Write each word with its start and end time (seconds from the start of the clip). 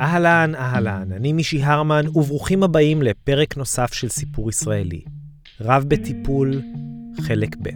אהלן, 0.00 0.54
אהלן, 0.54 1.12
אני 1.12 1.32
מישי 1.32 1.62
הרמן, 1.62 2.04
וברוכים 2.14 2.62
הבאים 2.62 3.02
לפרק 3.02 3.56
נוסף 3.56 3.92
של 3.92 4.08
סיפור 4.08 4.50
ישראלי. 4.50 5.00
רב 5.60 5.84
בטיפול, 5.88 6.62
חלק 7.20 7.56
ב'. 7.62 7.68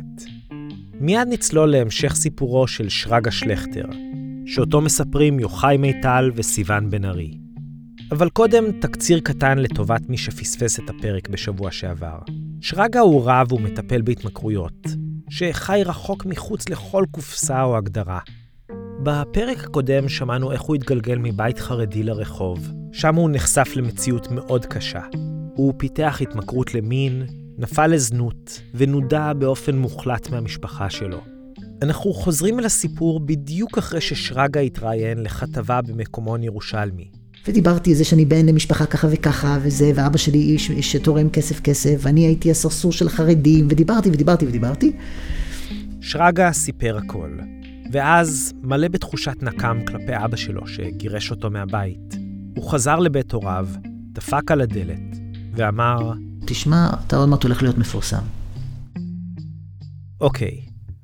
מיד 0.95 1.29
נצלול 1.29 1.71
להמשך 1.71 2.15
סיפורו 2.15 2.67
של 2.67 2.89
שרגא 2.89 3.31
שלכטר, 3.31 3.85
שאותו 4.47 4.81
מספרים 4.81 5.41
יוחאי 5.41 5.77
מיטל 5.77 6.31
וסיון 6.35 6.91
בן 6.91 7.05
ארי. 7.05 7.39
אבל 8.13 8.29
קודם 8.29 8.65
תקציר 8.81 9.21
קטן 9.21 9.59
לטובת 9.59 10.09
מי 10.09 10.19
שפספס 10.19 10.79
את 10.79 10.91
הפרק 10.91 11.29
בשבוע 11.29 11.71
שעבר. 11.71 12.19
שרגא 12.61 13.01
הוא 13.01 13.23
רב 13.25 13.53
ומטפל 13.53 14.03
בהתמכרויות, 14.03 14.87
שחי 15.31 15.83
רחוק 15.85 16.27
מחוץ 16.27 16.69
לכל 16.69 17.05
קופסה 17.11 17.63
או 17.63 17.77
הגדרה. 17.77 18.19
בפרק 19.05 19.65
הקודם 19.65 20.09
שמענו 20.09 20.53
איך 20.53 20.61
הוא 20.63 20.77
התגלגל 20.77 21.19
מבית 21.19 21.59
חרדי 21.59 22.03
לרחוב, 22.03 22.69
שם 22.93 23.15
הוא 23.15 23.31
נחשף 23.31 23.69
למציאות 23.77 24.31
מאוד 24.31 24.67
קשה. 24.67 25.01
הוא 25.55 25.75
פיתח 25.77 26.19
התמכרות 26.21 26.75
למין, 26.75 27.27
נפל 27.59 27.87
לזנות, 27.87 28.61
ונודע 28.75 29.33
באופן 29.33 29.77
מוחלט 29.77 30.31
מהמשפחה 30.31 30.91
שלו. 30.91 31.21
אנחנו 31.83 32.13
חוזרים 32.13 32.61
אל 32.61 32.65
הסיפור 32.65 33.21
בדיוק 33.21 33.79
אחרי 33.79 34.01
ששרגא 34.01 34.61
התראיין 34.61 35.23
לכתבה 35.23 35.81
במקומון 35.83 36.43
ירושלמי. 36.43 37.11
ודיברתי 37.49 37.91
על 37.91 37.97
זה 37.97 38.05
שאני 38.05 38.25
בן 38.25 38.47
למשפחה 38.47 38.87
ככה 38.87 39.09
וככה 39.11 39.59
וזה, 39.63 39.93
ואבא 39.95 40.19
שלי 40.19 40.39
איש 40.39 40.71
שתורם 40.81 41.31
כסף 41.31 41.61
כסף, 41.61 41.95
ואני 41.99 42.27
הייתי 42.27 42.51
הסרסור 42.51 42.93
של 42.93 43.07
החרדים, 43.07 43.67
ודיברתי 43.71 44.09
ודיברתי 44.09 44.47
ודיברתי. 44.47 44.93
שרגא 46.01 46.53
סיפר 46.53 46.97
הכל, 46.97 47.31
ואז, 47.93 48.53
מלא 48.63 48.89
בתחושת 48.89 49.43
נקם 49.43 49.79
כלפי 49.87 50.17
אבא 50.25 50.37
שלו 50.37 50.67
שגירש 50.67 51.31
אותו 51.31 51.51
מהבית, 51.51 52.17
הוא 52.57 52.71
חזר 52.71 52.99
לבית 52.99 53.33
הוריו, 53.33 53.69
דפק 54.13 54.51
על 54.51 54.61
הדלת, 54.61 55.19
ואמר, 55.55 56.13
תשמע, 56.47 56.91
אתה 57.07 57.17
עוד 57.17 57.29
מעט 57.29 57.43
הולך 57.43 57.63
להיות 57.63 57.79
מפורסם. 57.79 58.23
אוקיי, 60.21 60.61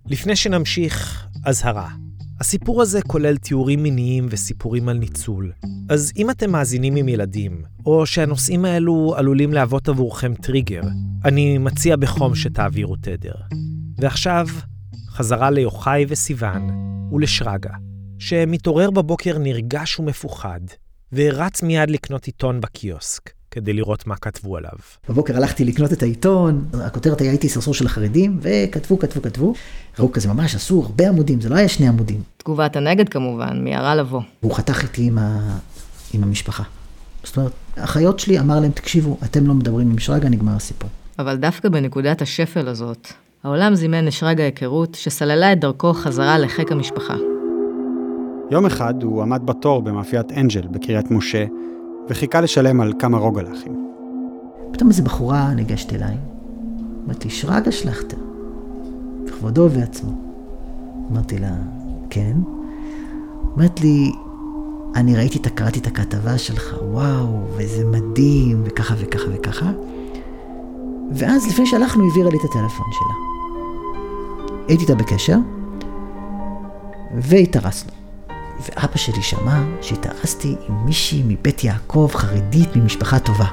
לפני 0.06 0.36
שנמשיך, 0.36 1.26
אזהרה. 1.44 1.88
הסיפור 2.40 2.82
הזה 2.82 3.02
כולל 3.02 3.36
תיאורים 3.36 3.82
מיניים 3.82 4.26
וסיפורים 4.30 4.88
על 4.88 4.98
ניצול. 4.98 5.52
אז 5.88 6.12
אם 6.16 6.30
אתם 6.30 6.50
מאזינים 6.50 6.96
עם 6.96 7.08
ילדים, 7.08 7.62
או 7.86 8.06
שהנושאים 8.06 8.64
האלו 8.64 9.14
עלולים 9.16 9.52
להוות 9.52 9.88
עבורכם 9.88 10.34
טריגר, 10.34 10.82
אני 11.24 11.58
מציע 11.58 11.96
בחום 11.96 12.34
שתעבירו 12.34 12.96
תדר. 12.96 13.34
ועכשיו, 13.98 14.46
חזרה 15.18 15.50
ליוחאי 15.50 16.04
וסיון 16.08 16.70
ולשרגא, 17.12 17.70
שמתעורר 18.18 18.90
בבוקר 18.90 19.38
נרגש 19.38 19.98
ומפוחד, 19.98 20.60
ורץ 21.12 21.62
מיד 21.62 21.90
לקנות 21.90 22.24
עיתון 22.24 22.60
בקיוסק, 22.60 23.30
כדי 23.50 23.72
לראות 23.72 24.06
מה 24.06 24.16
כתבו 24.16 24.56
עליו. 24.56 24.78
בבוקר 25.08 25.36
הלכתי 25.36 25.64
לקנות 25.64 25.92
את 25.92 26.02
העיתון, 26.02 26.68
הכותרת 26.84 27.20
היה 27.20 27.30
הייתי 27.30 27.48
סרסור 27.48 27.74
של 27.74 27.86
החרדים, 27.86 28.38
וכתבו, 28.42 28.98
כתבו, 28.98 29.22
כתבו. 29.22 29.54
ראו 29.98 30.12
כזה 30.12 30.28
ממש, 30.28 30.54
עשו 30.54 30.82
הרבה 30.82 31.08
עמודים, 31.08 31.40
זה 31.40 31.48
לא 31.48 31.56
היה 31.56 31.68
שני 31.68 31.88
עמודים. 31.88 32.22
תגובת 32.36 32.76
הנגד 32.76 33.08
כמובן, 33.08 33.60
מיהרה 33.64 33.94
לבוא. 33.94 34.22
והוא 34.42 34.54
חתך 34.54 34.82
איתי 34.82 35.02
עם, 35.02 35.18
ה... 35.18 35.58
עם 36.12 36.24
המשפחה. 36.24 36.62
זאת 37.24 37.36
אומרת, 37.36 37.52
האחיות 37.76 38.18
שלי 38.18 38.38
אמר 38.38 38.60
להם, 38.60 38.70
תקשיבו, 38.70 39.18
אתם 39.24 39.46
לא 39.46 39.54
מדברים 39.54 39.90
עם 39.90 39.98
שרגא, 39.98 40.28
נגמר 40.28 40.56
הסיפור. 40.56 40.90
אבל 41.18 41.36
דווקא 41.36 41.68
בנקודת 41.68 42.22
השפל 42.22 42.68
הזאת, 42.68 43.12
העולם 43.44 43.74
זימן 43.74 44.04
לשרגא 44.04 44.42
היכרות 44.42 44.94
שסללה 44.94 45.52
את 45.52 45.60
דרכו 45.60 45.92
חזרה 45.92 46.38
לחיק 46.38 46.72
המשפחה. 46.72 47.14
יום 48.50 48.66
אחד 48.66 49.02
הוא 49.02 49.22
עמד 49.22 49.42
בתור 49.44 49.82
במאפיית 49.82 50.32
אנג'ל 50.32 50.66
בקריית 50.70 51.10
משה, 51.10 51.44
וחיכה 52.08 52.40
לשלם 52.40 52.80
על 52.80 52.92
כמה 52.98 53.18
רוגלחים. 53.18 53.90
פתאום 54.72 54.88
איזו 54.88 55.02
בחורה 55.02 55.54
ניגשת 55.54 55.92
אליי, 55.92 56.16
אמרתי 57.06 57.28
לי, 57.28 57.34
שרגא 57.34 57.70
שלכטר, 57.70 58.16
בכבודו 59.24 59.62
ובעצמו. 59.62 60.12
אמרתי 61.12 61.38
לה, 61.38 61.54
כן. 62.10 62.36
אמרת 63.56 63.80
לי, 63.80 64.12
אני 64.94 65.16
ראיתי, 65.16 65.38
קראתי 65.38 65.78
את 65.78 65.86
הכתבה 65.86 66.38
שלך, 66.38 66.76
וואו, 66.82 67.44
וזה 67.56 67.84
מדהים, 67.84 68.62
וככה 68.64 68.94
וככה 68.98 69.26
וככה. 69.32 69.70
ואז 71.14 71.46
לפני 71.48 71.66
שהלכנו, 71.66 72.04
העבירה 72.04 72.30
לי 72.30 72.36
את 72.36 72.44
הטלפון 72.44 72.86
שלה. 72.92 73.14
הייתי 74.68 74.82
איתה 74.82 74.94
בקשר, 74.94 75.36
והתארסנו. 77.14 77.92
ואבא 78.60 78.96
שלי 78.96 79.22
שמע 79.22 79.62
שהתארסתי 79.80 80.56
עם 80.68 80.86
מישהי 80.86 81.22
מבית 81.26 81.64
יעקב, 81.64 82.10
חרדית 82.12 82.76
ממשפחה 82.76 83.18
טובה. 83.18 83.46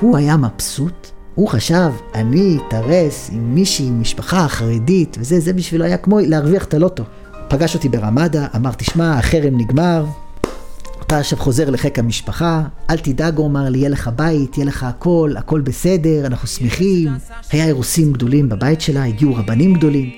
הוא 0.00 0.16
היה 0.16 0.36
מבסוט, 0.36 1.10
הוא 1.34 1.48
חשב, 1.48 1.92
אני 2.14 2.58
אתארס 2.68 3.30
עם 3.32 3.54
מישהי 3.54 3.90
ממשפחה 3.90 4.48
חרדית, 4.48 5.16
וזה, 5.20 5.40
זה 5.40 5.52
בשבילו 5.52 5.84
היה 5.84 5.96
כמו 5.96 6.18
להרוויח 6.20 6.64
את 6.64 6.74
הלוטו. 6.74 7.04
פגש 7.48 7.74
אותי 7.74 7.88
ברמדה, 7.88 8.46
אמר, 8.56 8.72
תשמע, 8.72 9.18
החרם 9.18 9.58
נגמר, 9.58 10.04
אתה 11.14 11.20
עכשיו 11.20 11.38
חוזר 11.38 11.70
לחיק 11.70 11.98
המשפחה, 11.98 12.62
אל 12.90 12.98
תדאג, 12.98 13.36
הוא 13.36 13.46
אמר 13.46 13.68
לי, 13.68 13.78
יהיה 13.78 13.88
לך 13.88 14.10
בית, 14.16 14.56
יהיה 14.56 14.66
לך 14.66 14.82
הכל, 14.82 15.34
הכל 15.38 15.60
בסדר, 15.60 16.26
אנחנו 16.26 16.48
שמחים. 16.48 17.12
היה 17.50 17.66
אירוסים 17.66 18.12
גדולים 18.12 18.48
בבית 18.48 18.80
שלה, 18.80 19.04
הגיעו 19.04 19.34
רבנים 19.34 19.74
גדולים. 19.74 20.10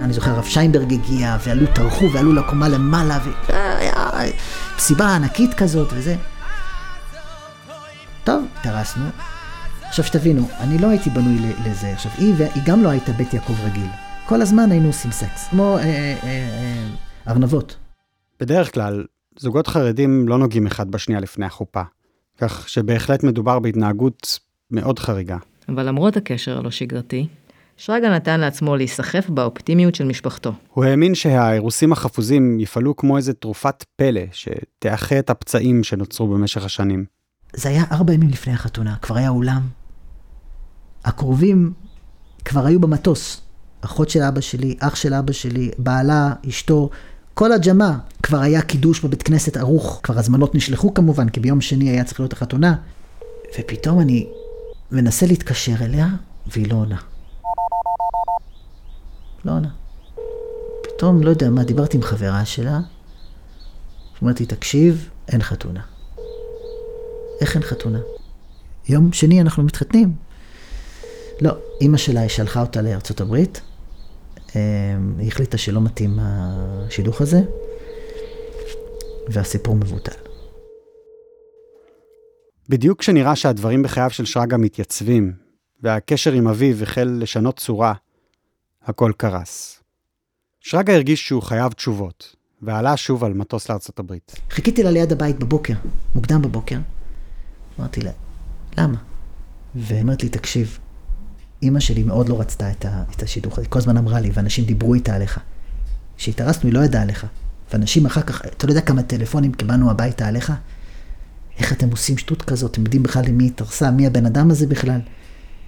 אני 0.00 0.12
זוכר, 0.12 0.30
הרב 0.30 0.44
שיינברג 0.44 0.92
הגיע, 0.92 1.36
ועלו, 1.46 1.66
טרחו, 1.74 2.12
ועלו 2.12 2.32
לקומה 2.32 2.68
למעלה, 2.68 3.18
והיה 3.48 4.32
מסיבה 4.76 5.14
ענקית 5.16 5.54
כזאת 5.54 5.88
וזה. 5.92 6.16
טוב, 8.24 8.44
התארסנו. 8.60 9.04
עכשיו 9.82 10.04
שתבינו, 10.04 10.48
אני 10.60 10.78
לא 10.78 10.86
הייתי 10.86 11.10
בנוי 11.10 11.52
לזה. 11.66 11.92
עכשיו, 11.92 12.12
היא, 12.18 12.34
היא 12.54 12.62
גם 12.66 12.82
לא 12.82 12.88
הייתה 12.88 13.12
בית 13.12 13.34
יעקב 13.34 13.54
רגיל. 13.64 13.88
כל 14.26 14.42
הזמן 14.42 14.70
היינו 14.70 14.86
עושים 14.86 15.12
סקס, 15.12 15.48
כמו 15.50 15.78
אה, 15.78 15.82
אה, 15.82 16.18
אה, 16.22 16.86
ארנבות. 17.28 17.76
בדרך 18.40 18.74
כלל, 18.74 19.04
זוגות 19.38 19.66
חרדים 19.66 20.28
לא 20.28 20.38
נוגעים 20.38 20.66
אחד 20.66 20.90
בשנייה 20.90 21.20
לפני 21.20 21.46
החופה, 21.46 21.82
כך 22.38 22.68
שבהחלט 22.68 23.24
מדובר 23.24 23.58
בהתנהגות 23.58 24.38
מאוד 24.70 24.98
חריגה. 24.98 25.36
אבל 25.68 25.88
למרות 25.88 26.16
הקשר 26.16 26.58
הלא 26.58 26.70
שגרתי, 26.70 27.26
שרגא 27.76 28.08
נתן 28.08 28.40
לעצמו 28.40 28.76
להיסחף 28.76 29.28
באופטימיות 29.28 29.94
של 29.94 30.04
משפחתו. 30.04 30.52
הוא 30.68 30.84
האמין 30.84 31.14
שהאירוסים 31.14 31.92
החפוזים 31.92 32.60
יפעלו 32.60 32.96
כמו 32.96 33.16
איזה 33.16 33.32
תרופת 33.34 33.84
פלא 33.96 34.20
שתאחה 34.32 35.18
את 35.18 35.30
הפצעים 35.30 35.84
שנוצרו 35.84 36.28
במשך 36.28 36.64
השנים. 36.64 37.04
זה 37.52 37.68
היה 37.68 37.84
ארבע 37.92 38.12
ימים 38.12 38.28
לפני 38.28 38.52
החתונה, 38.52 38.96
כבר 39.02 39.16
היה 39.16 39.28
אולם. 39.28 39.62
הקרובים 41.04 41.72
כבר 42.44 42.66
היו 42.66 42.80
במטוס. 42.80 43.40
אחות 43.80 44.10
של 44.10 44.22
אבא 44.22 44.40
שלי, 44.40 44.76
אח 44.80 44.94
של 44.94 45.14
אבא 45.14 45.32
שלי, 45.32 45.70
בעלה, 45.78 46.32
אשתו, 46.48 46.90
כל 47.34 47.52
הג'מה. 47.52 47.98
כבר 48.22 48.38
היה 48.38 48.62
קידוש 48.62 49.00
בבית 49.00 49.22
כנסת 49.22 49.56
ערוך, 49.56 50.00
כבר 50.02 50.18
הזמנות 50.18 50.54
נשלחו 50.54 50.94
כמובן, 50.94 51.28
כי 51.28 51.40
ביום 51.40 51.60
שני 51.60 51.90
היה 51.90 52.04
צריך 52.04 52.20
להיות 52.20 52.32
החתונה. 52.32 52.76
ופתאום 53.58 54.00
אני 54.00 54.28
מנסה 54.92 55.26
להתקשר 55.26 55.72
אליה, 55.80 56.08
והיא 56.46 56.70
לא 56.72 56.76
עונה. 56.76 56.96
לא 59.44 59.52
עונה. 59.52 59.68
פתאום, 60.82 61.22
לא 61.22 61.30
יודע 61.30 61.50
מה, 61.50 61.64
דיברתי 61.64 61.96
עם 61.96 62.02
חברה 62.02 62.44
שלה, 62.44 62.80
אמרתי, 64.22 64.46
תקשיב, 64.46 65.08
אין 65.28 65.42
חתונה. 65.42 65.80
איך 67.40 67.54
אין 67.54 67.62
חתונה? 67.62 67.98
יום 68.88 69.12
שני 69.12 69.40
אנחנו 69.40 69.62
מתחתנים. 69.62 70.14
לא, 71.40 71.52
אימא 71.80 71.96
שלה 71.96 72.28
שלחה 72.28 72.60
אותה 72.60 72.82
לארצות 72.82 73.20
הברית, 73.20 73.60
היא 75.18 75.28
החליטה 75.28 75.58
שלא 75.58 75.80
מתאים 75.80 76.18
השידוך 76.20 77.20
הזה, 77.20 77.40
והסיפור 79.28 79.76
מבוטל. 79.76 80.12
בדיוק 82.68 83.00
כשנראה 83.00 83.36
שהדברים 83.36 83.82
בחייו 83.82 84.10
של 84.10 84.24
שרגא 84.24 84.56
מתייצבים, 84.56 85.32
והקשר 85.82 86.32
עם 86.32 86.48
אביו 86.48 86.82
החל 86.82 87.16
לשנות 87.20 87.56
צורה, 87.56 87.94
הכל 88.82 89.12
קרס. 89.16 89.80
שרגא 90.60 90.92
הרגיש 90.92 91.28
שהוא 91.28 91.42
חייב 91.42 91.72
תשובות, 91.72 92.36
ועלה 92.62 92.96
שוב 92.96 93.24
על 93.24 93.32
מטוס 93.32 93.70
לארצות 93.70 93.98
הברית. 93.98 94.34
חיכיתי 94.50 94.82
לה 94.82 94.90
ליד 94.90 95.12
הבית 95.12 95.38
בבוקר, 95.38 95.74
מוקדם 96.14 96.42
בבוקר. 96.42 96.78
אמרתי 97.78 98.00
לה, 98.00 98.10
למה? 98.78 98.98
ואמרת 99.74 100.22
לי, 100.22 100.28
תקשיב, 100.28 100.78
אימא 101.64 101.80
שלי 101.80 102.02
מאוד 102.02 102.28
לא 102.28 102.40
רצתה 102.40 102.70
את, 102.70 102.84
ה, 102.84 103.02
את 103.16 103.22
השידוך 103.22 103.58
הזה, 103.58 103.68
כל 103.68 103.78
הזמן 103.78 103.96
אמרה 103.96 104.20
לי, 104.20 104.30
ואנשים 104.34 104.64
דיברו 104.64 104.94
איתה 104.94 105.14
עליך. 105.14 105.40
כשהתארסנו, 106.16 106.68
היא 106.68 106.74
לא 106.74 106.84
ידעה 106.84 107.02
עליך. 107.02 107.26
ואנשים 107.72 108.06
אחר 108.06 108.22
כך, 108.22 108.42
אתה 108.44 108.66
לא 108.66 108.72
יודע 108.72 108.80
כמה 108.80 109.02
טלפונים 109.02 109.52
קיבלנו 109.52 109.90
הביתה 109.90 110.26
עליך? 110.26 110.52
איך 111.58 111.72
אתם 111.72 111.90
עושים 111.90 112.18
שטות 112.18 112.42
כזאת? 112.42 112.70
אתם 112.70 112.82
יודעים 112.82 113.02
בכלל 113.02 113.22
למי 113.28 113.46
התארסה? 113.46 113.90
מי 113.90 114.06
הבן 114.06 114.26
אדם 114.26 114.50
הזה 114.50 114.66
בכלל? 114.66 115.00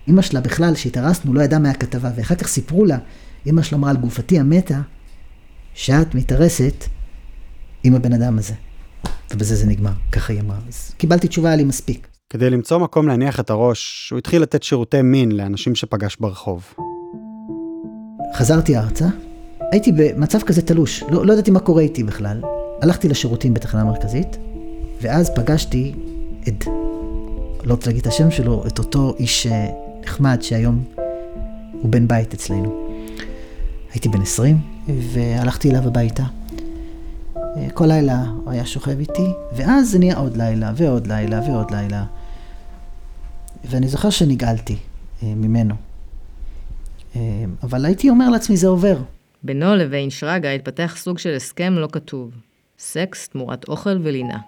אימא 0.07 0.23
שלה 0.23 0.41
בכלל, 0.41 0.75
כשהתארסנו, 0.75 1.35
לא 1.35 1.43
ידעה 1.43 1.59
מהכתבה, 1.59 2.11
ואחר 2.17 2.35
כך 2.35 2.47
סיפרו 2.47 2.85
לה, 2.85 2.99
אימא 3.47 3.63
שלה 3.63 3.79
אמרה 3.79 3.91
על 3.91 3.97
גופתי 3.97 4.39
המתה, 4.39 4.81
שאת 5.75 6.15
מתארסת 6.15 6.85
עם 7.85 7.95
הבן 7.95 8.13
אדם 8.13 8.39
הזה. 8.39 8.55
ובזה 9.31 9.57
זה 9.57 9.67
נגמר, 9.67 9.93
ככה 10.13 10.33
היא 10.33 10.41
אמרה. 10.41 10.59
אז 10.69 10.93
קיבלתי 10.97 11.29
תשובה, 11.29 11.49
היה 11.49 11.57
לי 11.57 11.65
מספיק. 11.65 12.16
כדי 12.31 12.51
למצוא 12.51 12.79
מקום 12.79 13.09
להניח 13.09 13.41
את 13.41 13.51
הראש, 13.51 14.09
הוא 14.11 14.19
התחיל 14.19 14.43
לתת 14.43 14.63
שירותי 14.63 15.03
מין 15.03 15.33
לאנשים 15.33 15.75
שפגש 15.75 16.17
ברחוב. 16.21 16.75
חזרתי 18.35 18.77
ארצה, 18.77 19.07
הייתי 19.73 19.93
במצב 19.93 20.43
כזה 20.43 20.63
תלוש, 20.63 21.03
לא, 21.11 21.27
לא 21.27 21.33
ידעתי 21.33 21.51
מה 21.51 21.61
קורה 21.61 21.83
איתי 21.83 22.05
בכלל. 22.05 22.43
הלכתי 22.83 23.09
לשירותים 23.09 23.55
בתחנה 23.55 23.81
המרכזית, 23.81 24.37
ואז 25.03 25.31
פגשתי 25.35 25.95
את, 26.49 26.65
לא 27.65 27.75
רוצה 27.75 27.91
להגיד 27.91 28.01
את 28.01 28.07
השם 28.07 28.31
שלו, 28.31 28.65
את 28.67 28.79
אותו 28.79 29.15
איש 29.19 29.47
אה, 29.47 29.67
נחמד 30.05 30.39
שהיום 30.43 30.85
הוא 31.73 31.91
בן 31.91 32.09
בית 32.09 32.35
אצלנו. 32.35 32.89
הייתי 33.93 34.09
בן 34.09 34.23
20, 34.23 34.59
והלכתי 34.89 35.71
אליו 35.71 35.87
הביתה. 35.87 36.25
כל 37.75 37.87
לילה 37.87 38.25
הוא 38.45 38.53
היה 38.53 38.67
שוכב 38.67 38.99
איתי, 38.99 39.27
ואז 39.57 39.91
זה 39.91 39.99
נהיה 39.99 40.17
עוד 40.17 40.37
לילה, 40.37 40.73
ועוד 40.77 41.07
לילה, 41.07 41.41
ועוד 41.41 41.71
לילה. 41.71 42.05
ואני 43.65 43.89
זוכר 43.89 44.11
שנגעלתי 44.11 44.77
אה, 45.23 45.33
ממנו. 45.37 45.75
אה, 47.17 47.21
אבל 47.63 47.85
הייתי 47.85 48.11
אומר 48.11 48.31
לעצמי, 48.31 48.57
זה 48.57 48.69
עובר. 48.69 48.97
בינו 49.43 49.75
לבין 49.75 50.11
שרגא 50.11 50.49
התפתח 50.49 50.95
סוג 50.97 51.19
של 51.19 51.35
הסכם 51.35 51.75
לא 51.77 51.89
כתוב. 51.93 52.31
סקס 52.79 53.29
תמורת 53.29 53.69
אוכל 53.69 53.99
ולינה. 54.03 54.39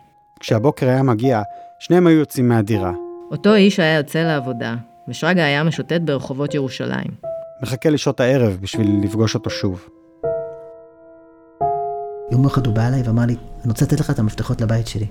כשהבוקר 0.40 0.88
היה 0.88 1.02
מגיע, 1.02 1.42
שניהם 1.80 2.06
היו 2.06 2.18
יוצאים 2.18 2.48
מהדירה. 2.48 2.92
אותו 3.30 3.54
איש 3.54 3.80
היה 3.80 3.96
יוצא 3.96 4.18
לעבודה, 4.18 4.76
ושרגא 5.08 5.42
היה 5.42 5.64
משוטט 5.64 6.00
ברחובות 6.00 6.54
ירושלים. 6.54 7.10
מחכה 7.62 7.90
לשעות 7.90 8.20
הערב 8.20 8.58
בשביל 8.60 9.00
לפגוש 9.02 9.34
אותו 9.34 9.50
שוב. 9.50 9.88
יום 12.30 12.46
אחד 12.46 12.66
הוא 12.66 12.74
בא 12.74 12.88
אליי 12.88 13.02
ואמר 13.02 13.26
לי, 13.26 13.36
אני 13.64 13.70
רוצה 13.70 13.84
לתת 13.84 14.00
לך 14.00 14.10
את 14.10 14.18
המפתחות 14.18 14.60
לבית 14.60 14.86
שלי. 14.86 15.06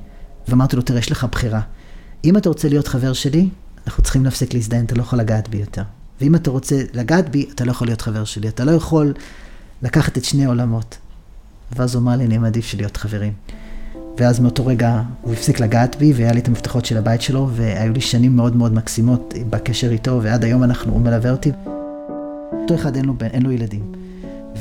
ואמרתי 0.48 0.76
לו, 0.76 0.82
תראה, 0.82 1.00
יש 1.00 1.12
לך 1.12 1.28
בחירה. 1.32 1.62
אם 2.26 2.38
אתה 2.38 2.50
רוצה 2.50 2.70
להיות 2.70 2.88
חבר 2.88 3.14
שלי, 3.14 3.50
אנחנו 3.88 4.04
צריכים 4.04 4.26
להפסיק 4.26 4.54
להזדיין, 4.54 4.86
אתה 4.86 4.96
לא 4.96 5.02
יכול 5.02 5.20
לגעת 5.20 5.50
בי 5.50 5.58
יותר. 5.58 5.84
ואם 6.22 6.36
אתה 6.36 6.50
רוצה 6.50 6.76
לגעת 6.94 7.30
בי, 7.30 7.50
אתה 7.56 7.66
לא 7.66 7.72
יכול 7.72 7.88
להיות 7.88 8.02
חבר 8.02 8.24
שלי. 8.24 8.48
אתה 8.48 8.66
לא 8.66 8.72
יכול 8.72 9.14
לקחת 9.82 10.18
את 10.18 10.26
שני 10.26 10.46
העולמות. 10.46 10.98
ואז 11.76 11.96
הוא 11.96 12.02
אמר 12.02 12.16
לי, 12.16 12.26
אני 12.26 12.38
מעדיף 12.38 12.66
שלהיות 12.66 12.98
חברים. 12.98 13.34
ואז 14.18 14.40
מאותו 14.40 14.66
רגע 14.66 15.02
הוא 15.22 15.34
הפסיק 15.34 15.60
לגעת 15.60 15.96
בי, 15.96 16.14
והיה 16.16 16.32
לי 16.32 16.40
את 16.40 16.48
המפתחות 16.48 16.86
של 16.86 16.98
הבית 16.98 17.22
שלו, 17.22 17.50
והיו 17.54 17.94
לי 17.94 18.02
שנים 18.02 18.36
מאוד 18.36 18.56
מאוד 18.56 18.74
מקסימות 18.74 19.34
בקשר 19.50 19.92
איתו, 19.92 20.20
ועד 20.24 20.44
היום 20.44 20.64
אנחנו, 20.64 20.94
הוא 20.94 21.02
מלווה 21.02 21.32
אותי. 21.32 21.52
אותו 22.62 22.76
אחד 22.76 22.96
אין 22.96 23.06
לו, 23.06 23.14
אין 23.22 23.42
לו 23.42 23.52
ילדים. 23.52 23.92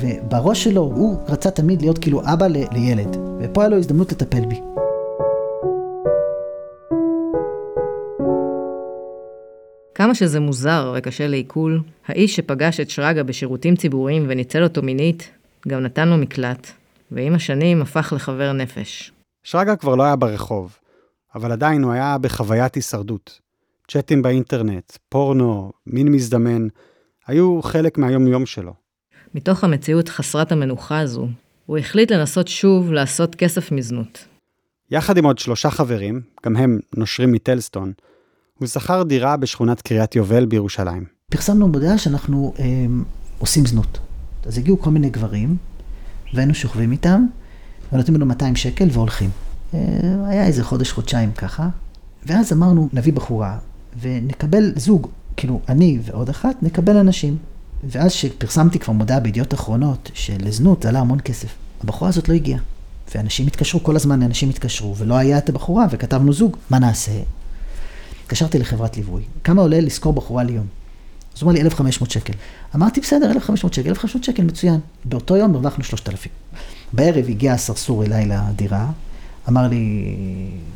ובראש 0.00 0.64
שלו 0.64 0.80
הוא 0.80 1.18
רצה 1.28 1.50
תמיד 1.50 1.82
להיות 1.82 1.98
כאילו 1.98 2.22
אבא 2.32 2.46
ל- 2.46 2.72
לילד, 2.72 3.16
ופה 3.40 3.60
היה 3.60 3.68
לו 3.68 3.76
הזדמנות 3.76 4.12
לטפל 4.12 4.46
בי. 4.46 4.60
כמה 9.94 10.14
שזה 10.14 10.40
מוזר 10.40 10.94
וקשה 10.96 11.26
לעיכול, 11.26 11.80
האיש 12.06 12.36
שפגש 12.36 12.80
את 12.80 12.90
שרגא 12.90 13.22
בשירותים 13.22 13.76
ציבוריים 13.76 14.26
וניצל 14.28 14.62
אותו 14.62 14.82
מינית, 14.82 15.30
גם 15.68 15.80
נתן 15.80 16.08
לו 16.08 16.16
מקלט, 16.16 16.66
ועם 17.10 17.34
השנים 17.34 17.82
הפך 17.82 18.12
לחבר 18.16 18.52
נפש. 18.52 19.12
שרגא 19.44 19.76
כבר 19.76 19.94
לא 19.94 20.02
היה 20.02 20.16
ברחוב, 20.16 20.76
אבל 21.34 21.52
עדיין 21.52 21.82
הוא 21.82 21.92
היה 21.92 22.18
בחוויית 22.18 22.74
הישרדות. 22.74 23.40
צ'אטים 23.88 24.22
באינטרנט, 24.22 24.92
פורנו, 25.08 25.72
מין 25.86 26.08
מזדמן, 26.08 26.66
היו 27.26 27.62
חלק 27.62 27.98
מהיום-יום 27.98 28.46
שלו. 28.46 28.85
מתוך 29.34 29.64
המציאות 29.64 30.08
חסרת 30.08 30.52
המנוחה 30.52 31.00
הזו, 31.00 31.28
הוא 31.66 31.78
החליט 31.78 32.12
לנסות 32.12 32.48
שוב 32.48 32.92
לעשות 32.92 33.34
כסף 33.34 33.72
מזנות. 33.72 34.24
יחד 34.90 35.16
עם 35.16 35.24
עוד 35.24 35.38
שלושה 35.38 35.70
חברים, 35.70 36.20
גם 36.44 36.56
הם 36.56 36.78
נושרים 36.96 37.32
מטלסטון, 37.32 37.92
הוא 38.58 38.68
שכר 38.68 39.02
דירה 39.02 39.36
בשכונת 39.36 39.80
קריית 39.80 40.16
יובל 40.16 40.46
בירושלים. 40.46 41.04
פרסמנו 41.30 41.68
מודעה 41.68 41.98
שאנחנו 41.98 42.54
אה, 42.58 42.64
עושים 43.38 43.66
זנות. 43.66 43.98
אז 44.44 44.58
הגיעו 44.58 44.80
כל 44.80 44.90
מיני 44.90 45.10
גברים, 45.10 45.56
והיינו 46.34 46.54
שוכבים 46.54 46.92
איתם, 46.92 47.26
ונותנים 47.92 48.16
לנו 48.16 48.26
200 48.26 48.56
שקל 48.56 48.88
והולכים. 48.92 49.30
אה, 49.74 49.80
היה 50.26 50.46
איזה 50.46 50.64
חודש, 50.64 50.92
חודשיים 50.92 51.32
ככה, 51.32 51.68
ואז 52.26 52.52
אמרנו, 52.52 52.88
נביא 52.92 53.12
בחורה, 53.12 53.58
ונקבל 54.00 54.72
זוג, 54.76 55.08
כאילו, 55.36 55.60
אני 55.68 55.98
ועוד 56.04 56.28
אחת, 56.28 56.62
נקבל 56.62 56.96
אנשים. 56.96 57.36
ואז 57.90 58.12
שפרסמתי 58.12 58.78
כבר 58.78 58.92
מודעה 58.92 59.20
בידיעות 59.20 59.54
אחרונות, 59.54 60.10
שלזנות 60.14 60.82
זה 60.82 60.88
עלה 60.88 61.00
המון 61.00 61.18
כסף. 61.24 61.48
הבחורה 61.82 62.08
הזאת 62.08 62.28
לא 62.28 62.34
הגיעה. 62.34 62.60
ואנשים 63.14 63.46
התקשרו, 63.46 63.82
כל 63.82 63.96
הזמן 63.96 64.22
אנשים 64.22 64.50
התקשרו, 64.50 64.96
ולא 64.96 65.14
היה 65.14 65.38
את 65.38 65.48
הבחורה, 65.48 65.86
וכתבנו 65.90 66.32
זוג, 66.32 66.56
מה 66.70 66.78
נעשה? 66.78 67.12
התקשרתי 68.22 68.58
לחברת 68.58 68.96
ליווי, 68.96 69.22
כמה 69.44 69.62
עולה 69.62 69.80
לשכור 69.80 70.12
בחורה 70.12 70.44
ליום? 70.44 70.66
אז 71.36 71.42
הוא 71.42 71.46
אמר 71.50 71.58
לי 71.58 71.60
1,500 71.60 72.10
שקל. 72.10 72.32
אמרתי, 72.74 73.00
בסדר, 73.00 73.30
1,500 73.30 73.74
שקל, 73.74 73.88
1,500 73.88 74.24
שקל, 74.24 74.42
מצוין. 74.42 74.80
באותו 75.04 75.36
יום 75.36 75.54
הרווחנו 75.54 75.84
3,000. 75.84 76.30
בערב 76.92 77.24
הגיע 77.28 77.52
הסרסור 77.52 78.04
אליי 78.04 78.26
לדירה, 78.26 78.86
אמר 79.48 79.68
לי, 79.68 80.14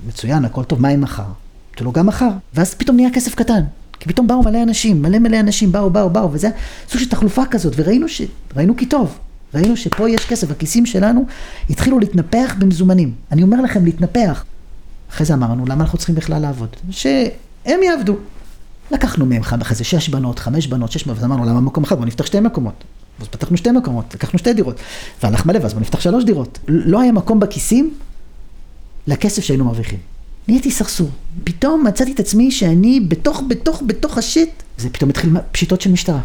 מצוין, 0.08 0.44
הכל 0.44 0.64
טוב, 0.64 0.82
מה 0.82 0.88
עם 0.88 1.00
מחר? 1.00 1.22
אמרתי 1.22 1.84
לו, 1.84 1.92
גם 1.92 2.06
מחר. 2.06 2.30
ואז 2.54 2.74
פתאום 2.74 2.96
נהיה 2.96 3.08
כסף 3.14 3.34
קטן. 3.34 3.62
כי 4.00 4.08
פתאום 4.08 4.26
באו 4.26 4.42
מלא 4.42 4.62
אנשים, 4.62 5.02
מלא 5.02 5.18
מלא 5.18 5.40
אנשים, 5.40 5.72
באו, 5.72 5.90
באו, 5.90 6.10
באו, 6.10 6.32
וזה 6.32 6.50
סוג 6.88 7.00
של 7.00 7.08
תחלופה 7.08 7.42
כזאת, 7.50 7.72
וראינו 7.76 8.08
ש... 8.08 8.22
ראינו 8.56 8.76
כי 8.76 8.86
טוב. 8.86 9.18
ראינו 9.54 9.76
שפה 9.76 10.10
יש 10.10 10.24
כסף, 10.24 10.50
הכיסים 10.50 10.86
שלנו 10.86 11.24
התחילו 11.70 11.98
להתנפח 11.98 12.54
במזומנים. 12.58 13.12
אני 13.32 13.42
אומר 13.42 13.60
לכם, 13.60 13.84
להתנפח. 13.84 14.44
אחרי 15.10 15.26
זה 15.26 15.34
אמרנו, 15.34 15.64
למה 15.66 15.84
אנחנו 15.84 15.98
צריכים 15.98 16.14
בכלל 16.14 16.42
לעבוד? 16.42 16.68
שהם 16.90 17.82
יעבדו. 17.82 18.16
לקחנו 18.90 19.26
מהם 19.26 19.42
אחרי 19.42 19.76
זה 19.76 19.84
שש 19.84 20.08
בנות, 20.08 20.38
חמש 20.38 20.66
בנות, 20.66 20.92
שש 20.92 21.04
בנות, 21.04 21.16
ואז 21.16 21.24
אמרנו, 21.24 21.44
למה 21.44 21.60
מקום 21.60 21.84
אחד? 21.84 21.96
בוא 21.96 22.06
נפתח 22.06 22.26
שתי 22.26 22.40
מקומות. 22.40 22.84
אז 23.20 23.28
פתחנו 23.28 23.56
שתי 23.56 23.70
מקומות, 23.70 24.14
לקחנו 24.14 24.38
שתי 24.38 24.52
דירות. 24.52 24.80
והלך 25.22 25.46
מלא, 25.46 25.58
ואז 25.62 25.72
בוא 25.72 25.80
נפתח 25.80 26.00
שלוש 26.00 26.24
דירות. 26.24 26.58
לא 26.68 27.00
היה 27.00 27.12
מקום 27.12 27.40
בכיסים 27.40 27.94
לכסף 29.06 29.42
שהיינו 29.44 29.64
מרוויחים. 29.64 29.98
נהייתי 30.50 30.70
סרסור. 30.70 31.10
פתאום 31.44 31.86
מצאתי 31.86 32.12
את 32.12 32.20
עצמי 32.20 32.50
שאני 32.50 33.00
בתוך, 33.00 33.42
בתוך, 33.48 33.82
בתוך 33.86 34.18
השיט, 34.18 34.50
זה 34.76 34.90
פתאום 34.90 35.10
התחיל 35.10 35.30
פשיטות 35.52 35.80
של 35.80 35.92
משטרה. 35.92 36.20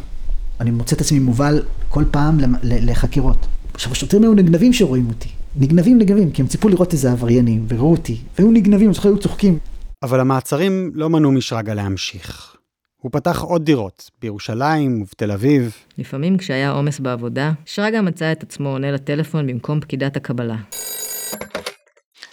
אני 0.60 0.72
מוצא 0.72 0.96
את 0.96 1.02
עצמי 1.02 1.20
מובל 1.20 1.62
כל 1.90 2.04
פעם 2.12 2.38
לחקירות. 2.64 3.46
עכשיו, 3.74 3.92
השוטרים 3.92 4.24
היו 4.24 4.34
נגנבים 4.34 4.74
שרואים 4.74 5.08
אותי. 5.08 5.30
נגנבים, 5.56 5.98
נגנבים, 5.98 6.32
כי 6.32 6.42
הם 6.42 6.48
ציפו 6.48 6.70
לראות 6.70 6.94
איזה 6.94 7.12
עבריינים, 7.12 7.66
וראו 7.68 7.92
אותי, 7.92 8.18
והיו 8.38 8.52
נגנבים, 8.52 8.88
אני 8.88 8.94
זוכר, 8.94 9.10
היו 9.10 9.18
צוחקים. 9.18 9.58
אבל 10.04 10.20
המעצרים 10.20 10.92
לא 10.94 11.10
מנעו 11.10 11.32
משרגא 11.32 11.74
להמשיך. 11.74 12.56
הוא 13.02 13.12
פתח 13.12 13.42
עוד 13.42 13.66
דירות, 13.66 14.10
בירושלים 14.22 15.02
ובתל 15.02 15.32
אביב. 15.32 15.76
לפעמים 15.98 16.38
כשהיה 16.38 16.72
עומס 16.72 17.00
בעבודה, 17.00 17.52
שרגא 17.66 18.02
מצא 18.02 18.32
את 18.32 18.44
עצמו 18.44 18.70
עונה 18.70 18.92
לטלפון 18.92 19.48
במקום 19.48 19.80
פקידת 19.80 20.18
הקבלה. 20.18 20.58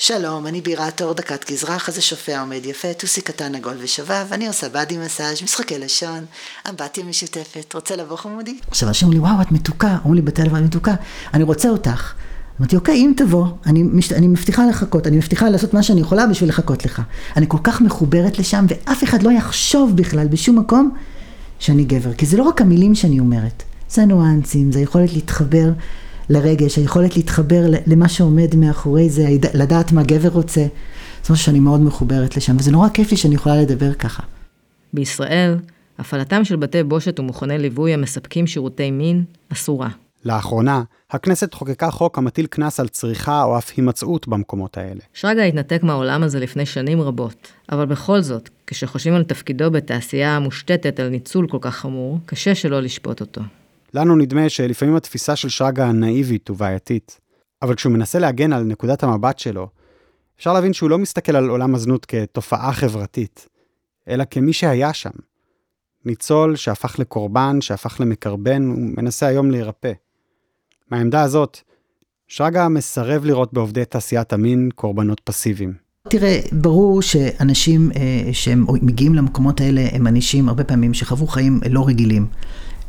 שלום, 0.05 0.47
אני 0.47 0.61
בירת 0.61 1.03
אור 1.03 1.15
דקת 1.15 1.51
גזרה, 1.51 1.79
חזה 1.79 2.01
שופע 2.03 2.41
עומד 2.41 2.67
יפה, 2.67 2.93
טוסי 2.93 3.21
קטן 3.21 3.55
עגול 3.55 3.75
ושבב, 3.79 4.27
אני 4.33 4.49
עושה 4.49 4.69
באדי 4.69 4.99
מסאז', 4.99 5.43
משחקי 5.43 5.79
לשון, 5.79 6.25
אמבטיה 6.69 7.05
משותפת, 7.05 7.75
רוצה 7.75 7.97
לבוא 7.97 8.17
חמודי? 8.17 8.59
עכשיו 8.69 8.89
אנשים 8.89 9.09
אומרים 9.09 9.25
לי, 9.25 9.31
וואו, 9.31 9.43
את 9.43 9.53
מתוקה, 9.53 9.97
אומרים 10.05 10.15
לי 10.15 10.23
בטלפון, 10.23 10.59
את 10.59 10.65
מתוקה, 10.65 10.95
אני 11.35 11.45
רוצה 11.45 11.69
אותך. 11.69 12.13
אמרתי, 12.61 12.77
אוקיי, 12.77 12.95
אם 12.95 13.13
תבוא, 13.17 13.47
אני, 13.67 13.83
מש... 13.83 14.13
אני 14.13 14.29
מבטיחה 14.29 14.67
לחכות, 14.67 15.07
אני 15.07 15.17
מבטיחה 15.17 15.49
לעשות 15.49 15.75
מה 15.75 15.83
שאני 15.83 16.01
יכולה 16.01 16.27
בשביל 16.27 16.49
לחכות 16.49 16.85
לך. 16.85 17.03
אני 17.37 17.47
כל 17.49 17.59
כך 17.63 17.81
מחוברת 17.81 18.39
לשם, 18.39 18.67
ואף 18.69 19.05
אחד 19.05 19.23
לא 19.23 19.31
יחשוב 19.31 19.97
בכלל 19.97 20.29
בשום 20.29 20.59
מקום 20.59 20.91
שאני 21.59 21.85
גבר. 21.85 22.15
כי 22.15 22.27
זה 22.27 22.37
לא 22.37 22.43
רק 22.43 22.61
המילים 22.61 22.95
שאני 22.95 23.21
אומרת, 23.21 23.63
זה 23.89 24.03
הניואנסים, 24.03 24.73
זה 24.73 24.79
היכולת 24.79 25.13
להתחבר 25.13 25.69
לרגש, 26.29 26.79
היכולת 26.79 27.17
להתחבר 27.17 27.63
למה 27.87 28.09
שעומד 28.09 28.57
מאחורי 28.57 29.11
זה, 29.11 29.27
לדעת 29.55 29.93
מה 29.93 30.03
גבר 30.03 30.29
רוצה. 30.29 30.67
זה 31.25 31.33
משהו 31.33 31.45
שאני 31.45 31.61
מאוד 31.61 31.81
מחוברת 31.81 32.37
לשם, 32.37 32.57
וזה 32.59 32.73
נורא 32.73 32.89
כיף 32.89 33.11
לי 33.11 33.17
שאני 33.17 33.35
יכולה 33.35 33.57
לדבר 33.57 33.93
ככה. 33.93 34.23
בישראל, 34.93 35.57
הפעלתם 35.99 36.45
של 36.45 36.57
בתי 36.57 36.83
בושת 36.83 37.21
ומכוני 37.21 37.59
ליווי 37.59 37.95
המספקים 37.95 38.47
שירותי 38.47 38.91
מין 38.91 39.25
אסורה. 39.53 39.89
לאחרונה, 40.25 40.83
הכנסת 41.11 41.55
חוקקה 41.55 41.91
חוק 41.91 42.19
המטיל 42.19 42.47
קנס 42.47 42.81
על 42.81 42.89
צריכה 42.89 43.43
או 43.43 43.59
אף 43.59 43.73
הימצאות 43.77 44.29
במקומות 44.29 44.79
האלה. 44.79 45.01
שרגא 45.15 45.43
התנתק 45.43 45.83
מהעולם 45.83 46.23
הזה 46.23 46.41
לפני 46.41 46.67
שנים 46.67 47.01
רבות, 47.01 47.53
אבל 47.73 47.87
בכל 47.87 48.21
זאת, 48.21 48.49
כשחושבים 48.67 49.15
על 49.15 49.25
תפקידו 49.25 49.71
בתעשייה 49.71 50.37
המושתתת 50.37 51.01
על 51.01 51.09
ניצול 51.09 51.47
כל 51.49 51.59
כך 51.61 51.75
חמור, 51.75 52.19
קשה 52.27 52.55
שלא 52.55 52.81
לשפוט 52.81 53.21
אותו. 53.21 53.41
לנו 53.95 54.17
נדמה 54.17 54.49
שלפעמים 54.49 54.97
התפיסה 54.97 55.37
של 55.37 55.49
שרגא 55.49 55.93
נאיבית 55.93 56.51
ובעייתית, 56.51 57.21
אבל 57.63 57.75
כשהוא 57.75 57.93
מנסה 57.93 58.19
להגן 58.19 58.53
על 58.53 58.63
נקודת 58.63 59.03
המבט 59.03 59.39
שלו, 59.39 59.69
אפשר 60.39 60.53
להבין 60.53 60.73
שהוא 60.73 60.91
לא 60.91 60.99
מסתכל 60.99 61.37
על 61.37 61.49
עולם 61.49 61.75
הזנות 61.75 62.07
כתופעה 62.07 62.73
חברתית, 62.73 63.49
אלא 64.09 64.25
כמי 64.31 64.53
שהיה 64.53 64.93
שם. 64.93 65.11
ניצול 66.05 66.57
שהפך 66.57 66.99
לקורבן, 66.99 67.61
שהפך 67.61 68.01
למקרבן, 68.01 68.63
הוא 68.63 68.79
מנסה 68.97 69.27
היום 69.27 69.51
להירפא. 69.51 69.93
מהעמדה 70.91 71.23
הזאת, 71.23 71.59
שרגא 72.29 72.69
מסרב 72.69 73.25
לראות 73.25 73.53
בעובדי 73.53 73.85
תעשיית 73.85 74.33
המין 74.33 74.69
קורבנות 74.75 75.21
פסיביים. 75.25 75.73
תראה, 76.09 76.41
ברור 76.53 77.03
שאנשים 77.03 77.91
אה, 77.97 78.33
שהם 78.33 78.67
מגיעים 78.83 79.15
למקומות 79.15 79.61
האלה 79.61 79.89
הם 79.93 80.07
אנשים 80.07 80.49
הרבה 80.49 80.65
פעמים 80.65 80.95
שחוו 80.95 81.27
חיים 81.27 81.61
לא 81.71 81.87
רגילים. 81.87 82.27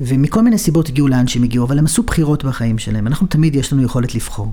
ומכל 0.02 0.42
מיני 0.42 0.58
סיבות 0.58 0.90
הגיעו 0.90 1.08
לאן 1.08 1.28
שהם 1.28 1.44
הגיעו, 1.44 1.66
אבל 1.66 1.80
הם 1.80 1.86
עשו 1.86 2.04
בחירות 2.04 2.44
בחיים 2.44 2.78
שלהם. 2.78 3.08
אנחנו 3.08 3.28
תמיד 3.28 3.56
יש 3.56 3.74
לנו 3.74 3.84
יכולת 3.84 4.16
לבחור. 4.16 4.52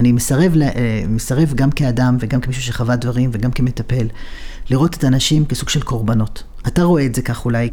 אני 0.00 0.12
מסרב, 0.12 0.52
אה, 0.62 1.04
מסרב 1.08 1.52
גם 1.54 1.70
כאדם 1.70 2.16
וגם 2.20 2.40
כמישהו 2.40 2.62
שחווה 2.62 2.96
דברים 2.96 3.30
וגם 3.32 3.50
כמטפל, 3.50 4.06
לראות 4.70 4.94
את 4.94 5.04
האנשים 5.04 5.44
כסוג 5.44 5.68
של 5.68 5.82
קורבנות. 5.82 6.42
אתה 6.66 6.82
רואה 6.82 7.06
את 7.06 7.14
זה 7.14 7.22
כך 7.22 7.44
אולי. 7.44 7.70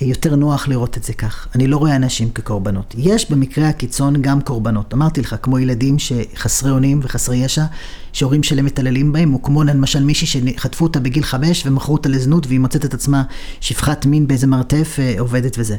יותר 0.00 0.36
נוח 0.36 0.68
לראות 0.68 0.96
את 0.96 1.04
זה 1.04 1.12
כך. 1.12 1.48
אני 1.54 1.66
לא 1.66 1.76
רואה 1.76 1.96
אנשים 1.96 2.30
כקורבנות. 2.30 2.94
יש 2.98 3.30
במקרה 3.30 3.68
הקיצון 3.68 4.22
גם 4.22 4.40
קורבנות. 4.40 4.94
אמרתי 4.94 5.20
לך, 5.20 5.36
כמו 5.42 5.58
ילדים 5.58 5.96
שחסרי 5.98 6.70
אונים 6.70 7.00
וחסרי 7.02 7.36
ישע, 7.36 7.64
שהורים 8.12 8.42
שלהם 8.42 8.64
מתעללים 8.64 9.12
בהם, 9.12 9.34
או 9.34 9.42
כמו 9.42 9.64
למשל 9.64 10.04
מישהי 10.04 10.26
שחטפו 10.26 10.84
אותה 10.84 11.00
בגיל 11.00 11.22
חמש 11.22 11.66
ומכרו 11.66 11.94
אותה 11.94 12.08
לזנות 12.08 12.46
והיא 12.46 12.60
מוצאת 12.60 12.84
את 12.84 12.94
עצמה 12.94 13.22
שפחת 13.60 14.06
מין 14.06 14.26
באיזה 14.26 14.46
מרתף 14.46 14.96
אה, 14.98 15.14
עובדת 15.18 15.56
וזה. 15.58 15.76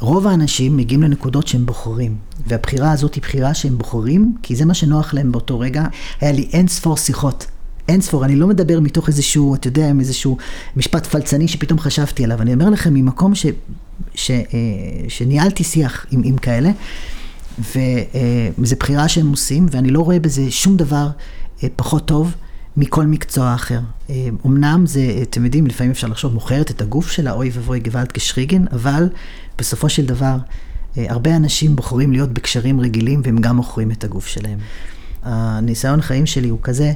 רוב 0.00 0.26
האנשים 0.26 0.76
מגיעים 0.76 1.02
לנקודות 1.02 1.46
שהם 1.46 1.66
בוחרים, 1.66 2.16
והבחירה 2.46 2.92
הזאת 2.92 3.14
היא 3.14 3.22
בחירה 3.22 3.54
שהם 3.54 3.78
בוחרים, 3.78 4.34
כי 4.42 4.56
זה 4.56 4.64
מה 4.64 4.74
שנוח 4.74 5.14
להם 5.14 5.32
באותו 5.32 5.60
רגע. 5.60 5.84
היה 6.20 6.32
לי 6.32 6.48
אין 6.52 6.68
ספור 6.68 6.96
שיחות 6.96 7.46
אין 7.90 8.00
ספור, 8.00 8.24
אני 8.24 8.36
לא 8.36 8.46
מדבר 8.46 8.80
מתוך 8.80 9.08
איזשהו, 9.08 9.54
אתה 9.54 9.68
יודע, 9.68 9.92
איזשהו 10.00 10.36
משפט 10.76 11.06
פלצני 11.06 11.48
שפתאום 11.48 11.78
חשבתי 11.78 12.24
עליו, 12.24 12.42
אני 12.42 12.54
אומר 12.54 12.70
לכם 12.70 12.94
ממקום 12.94 13.34
ש, 13.34 13.46
ש, 14.14 14.30
אה, 14.30 14.36
שניהלתי 15.08 15.64
שיח 15.64 16.06
עם, 16.10 16.22
עם 16.24 16.36
כאלה, 16.36 16.70
וזו 17.58 17.74
אה, 18.74 18.78
בחירה 18.78 19.08
שהם 19.08 19.30
עושים, 19.30 19.66
ואני 19.70 19.90
לא 19.90 20.00
רואה 20.00 20.18
בזה 20.18 20.50
שום 20.50 20.76
דבר 20.76 21.08
אה, 21.62 21.68
פחות 21.76 22.06
טוב 22.06 22.34
מכל 22.76 23.06
מקצוע 23.06 23.54
אחר. 23.54 23.80
אמנם 24.46 24.86
זה, 24.86 25.18
אתם 25.22 25.44
יודעים, 25.44 25.66
לפעמים 25.66 25.90
אפשר 25.90 26.06
לחשוב, 26.06 26.34
מוכרת 26.34 26.70
את 26.70 26.82
הגוף 26.82 27.10
שלה, 27.10 27.32
אוי 27.32 27.50
ואבוי 27.52 27.80
גוואלד 27.80 28.12
כשריגן, 28.12 28.64
אבל 28.72 29.08
בסופו 29.58 29.88
של 29.88 30.06
דבר, 30.06 30.36
הרבה 30.96 31.36
אנשים 31.36 31.76
בוחרים 31.76 32.12
להיות 32.12 32.32
בקשרים 32.32 32.80
רגילים 32.80 33.20
והם 33.24 33.38
גם 33.38 33.56
מוכרים 33.56 33.90
את 33.90 34.04
הגוף 34.04 34.26
שלהם. 34.26 34.58
הניסיון 35.22 36.00
חיים 36.02 36.26
שלי 36.26 36.48
הוא 36.48 36.58
כזה, 36.62 36.92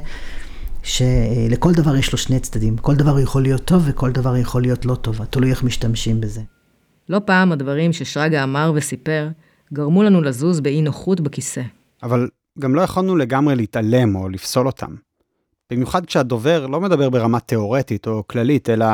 שלכל 0.85 1.73
דבר 1.73 1.95
יש 1.95 2.11
לו 2.11 2.17
שני 2.17 2.39
צדדים. 2.39 2.77
כל 2.77 2.95
דבר 2.95 3.19
יכול 3.19 3.41
להיות 3.41 3.65
טוב 3.65 3.83
וכל 3.85 4.11
דבר 4.11 4.35
יכול 4.35 4.61
להיות 4.61 4.85
לא 4.85 4.95
טוב, 4.95 5.25
תלוי 5.25 5.49
איך 5.49 5.63
משתמשים 5.63 6.21
בזה. 6.21 6.41
לא 7.09 7.21
פעם 7.25 7.51
הדברים 7.51 7.93
ששרגא 7.93 8.43
אמר 8.43 8.71
וסיפר 8.75 9.27
גרמו 9.73 10.03
לנו 10.03 10.21
לזוז 10.21 10.59
באי 10.59 10.81
נוחות 10.81 11.19
בכיסא. 11.19 11.61
אבל 12.03 12.29
גם 12.59 12.75
לא 12.75 12.81
יכולנו 12.81 13.15
לגמרי 13.15 13.55
להתעלם 13.55 14.15
או 14.15 14.29
לפסול 14.29 14.67
אותם. 14.67 14.95
במיוחד 15.71 16.05
כשהדובר 16.05 16.67
לא 16.67 16.81
מדבר 16.81 17.09
ברמה 17.09 17.39
תיאורטית 17.39 18.07
או 18.07 18.23
כללית, 18.27 18.69
אלא 18.69 18.85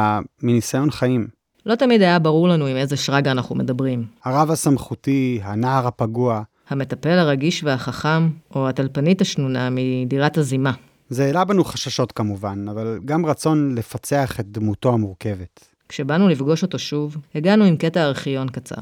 מניסיון 0.44 0.92
חיים. 0.92 1.28
לא 1.66 1.76
תמיד 1.76 2.02
היה 2.02 2.20
ברור 2.20 2.48
לנו 2.48 2.66
עם 2.66 2.78
איזה 2.78 2.98
שרגא 2.98 3.32
אנחנו 3.32 3.56
מדברים. 3.56 4.06
הרב 4.24 4.52
הסמכותי, 4.52 5.40
הנער 5.44 5.88
הפגוע. 5.88 6.42
המטפל 6.70 7.20
הרגיש 7.20 7.64
והחכם, 7.64 8.30
או 8.56 8.70
הטלפנית 8.70 9.22
השנונה 9.22 9.70
מדירת 9.72 10.38
הזימה. 10.38 10.72
זה 11.12 11.25
העלה 11.25 11.46
בנו 11.46 11.63
חששות 11.63 12.12
כמובן, 12.12 12.65
אבל 12.72 13.00
גם 13.06 13.25
רצון 13.25 13.75
לפצח 13.75 14.39
את 14.39 14.46
דמותו 14.48 14.94
המורכבת. 14.94 15.68
כשבאנו 15.89 16.30
לפגוש 16.30 16.63
אותו 16.63 16.80
שוב, 16.80 17.18
הגענו 17.36 17.63
עם 17.65 17.77
קטע 17.77 18.03
ארכיון 18.03 18.50
קצר. 18.50 18.82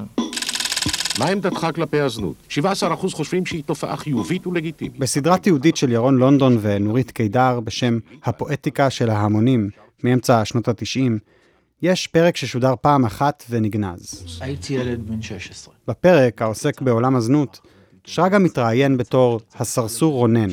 מה 1.20 1.26
עמדתך 1.26 1.68
כלפי 1.76 2.00
הזנות? 2.00 2.36
17% 2.50 2.60
חושבים 3.12 3.46
שהיא 3.46 3.64
תופעה 3.64 3.98
חיובית 3.98 4.48
ולגיטימית. 4.48 5.00
בסדרת 5.00 5.44
תיעודית 5.44 5.78
של 5.78 5.92
ירון 5.92 6.18
לונדון 6.18 6.58
ונורית 6.62 7.12
קידר 7.12 7.60
בשם 7.60 8.00
הפואטיקה 8.24 8.90
של 8.90 9.10
ההמונים, 9.10 9.70
מאמצע 10.04 10.46
שנות 10.46 10.68
ה-90, 10.68 11.12
יש 11.82 12.08
פרק 12.08 12.38
ששודר 12.38 12.74
פעם 12.82 13.06
אחת 13.06 13.44
ונגנז. 13.50 14.38
הייתי 14.42 14.74
ילד 14.74 15.08
בן 15.08 15.22
16. 15.22 15.74
בפרק, 15.88 16.42
העוסק 16.42 16.82
בעולם 16.82 17.16
הזנות, 17.16 17.60
שרגא 18.10 18.38
מתראיין 18.38 18.98
בתור 18.98 19.40
הסרסור 19.56 20.14
רונן, 20.14 20.50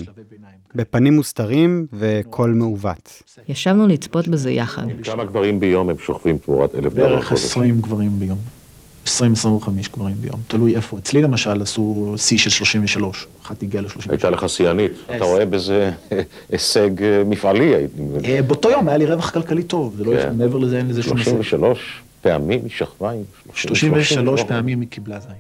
בפנים 0.75 1.15
מוסתרים 1.15 1.87
וקול 1.93 2.51
מעוות. 2.51 3.23
ישבנו 3.49 3.87
לצפות 3.87 4.29
בזה 4.29 4.51
יחד. 4.51 4.83
כמה 5.03 5.25
גברים 5.25 5.61
ביום 5.61 5.91
הם 5.91 5.99
שוכבים 5.99 6.39
תמורת 6.39 6.75
אלף 6.75 6.93
דולר? 6.95 7.09
בערך 7.09 7.33
20 7.33 7.81
גברים 7.81 8.19
ביום. 8.19 8.39
20-25 9.07 9.09
גברים 9.93 10.15
ביום, 10.21 10.41
תלוי 10.49 10.77
איפה. 10.77 10.99
אצלי 10.99 11.23
למשל 11.23 11.63
עשו 11.63 12.15
שיא 12.17 12.39
של 12.39 12.51
33, 12.51 13.27
אחת 13.43 13.63
הגיעה 13.63 13.83
ל-33. 13.83 14.11
הייתה 14.11 14.31
לך 14.31 14.49
שיאנית, 14.49 14.93
אתה 15.17 15.25
רואה 15.25 15.47
בזה 15.47 15.93
הישג 16.51 17.03
אה, 17.03 17.23
מפעלי, 17.27 17.75
הייתי 17.75 18.03
מבין. 18.03 18.25
אה, 18.25 18.43
באותו 18.43 18.71
יום 18.71 18.89
היה 18.89 18.97
לי 18.97 19.07
רווח 19.07 19.31
כלכלי 19.31 19.63
טוב, 19.63 19.95
זה 19.97 20.05
לא 20.05 20.15
יש, 20.15 20.23
כן. 20.23 20.37
מעבר 20.39 20.59
לזה 20.59 20.79
אין 20.79 20.89
לזה 20.89 21.03
שום 21.03 21.17
הישג. 21.17 21.31
33 21.31 22.03
פעמים 22.23 22.61
היא 22.63 22.71
שכבה 22.71 23.11
עם... 23.11 23.23
33 23.55 24.43
פעמים 24.43 24.81
היא 24.81 24.89
קיבלה 24.89 25.21
זין. 25.21 25.33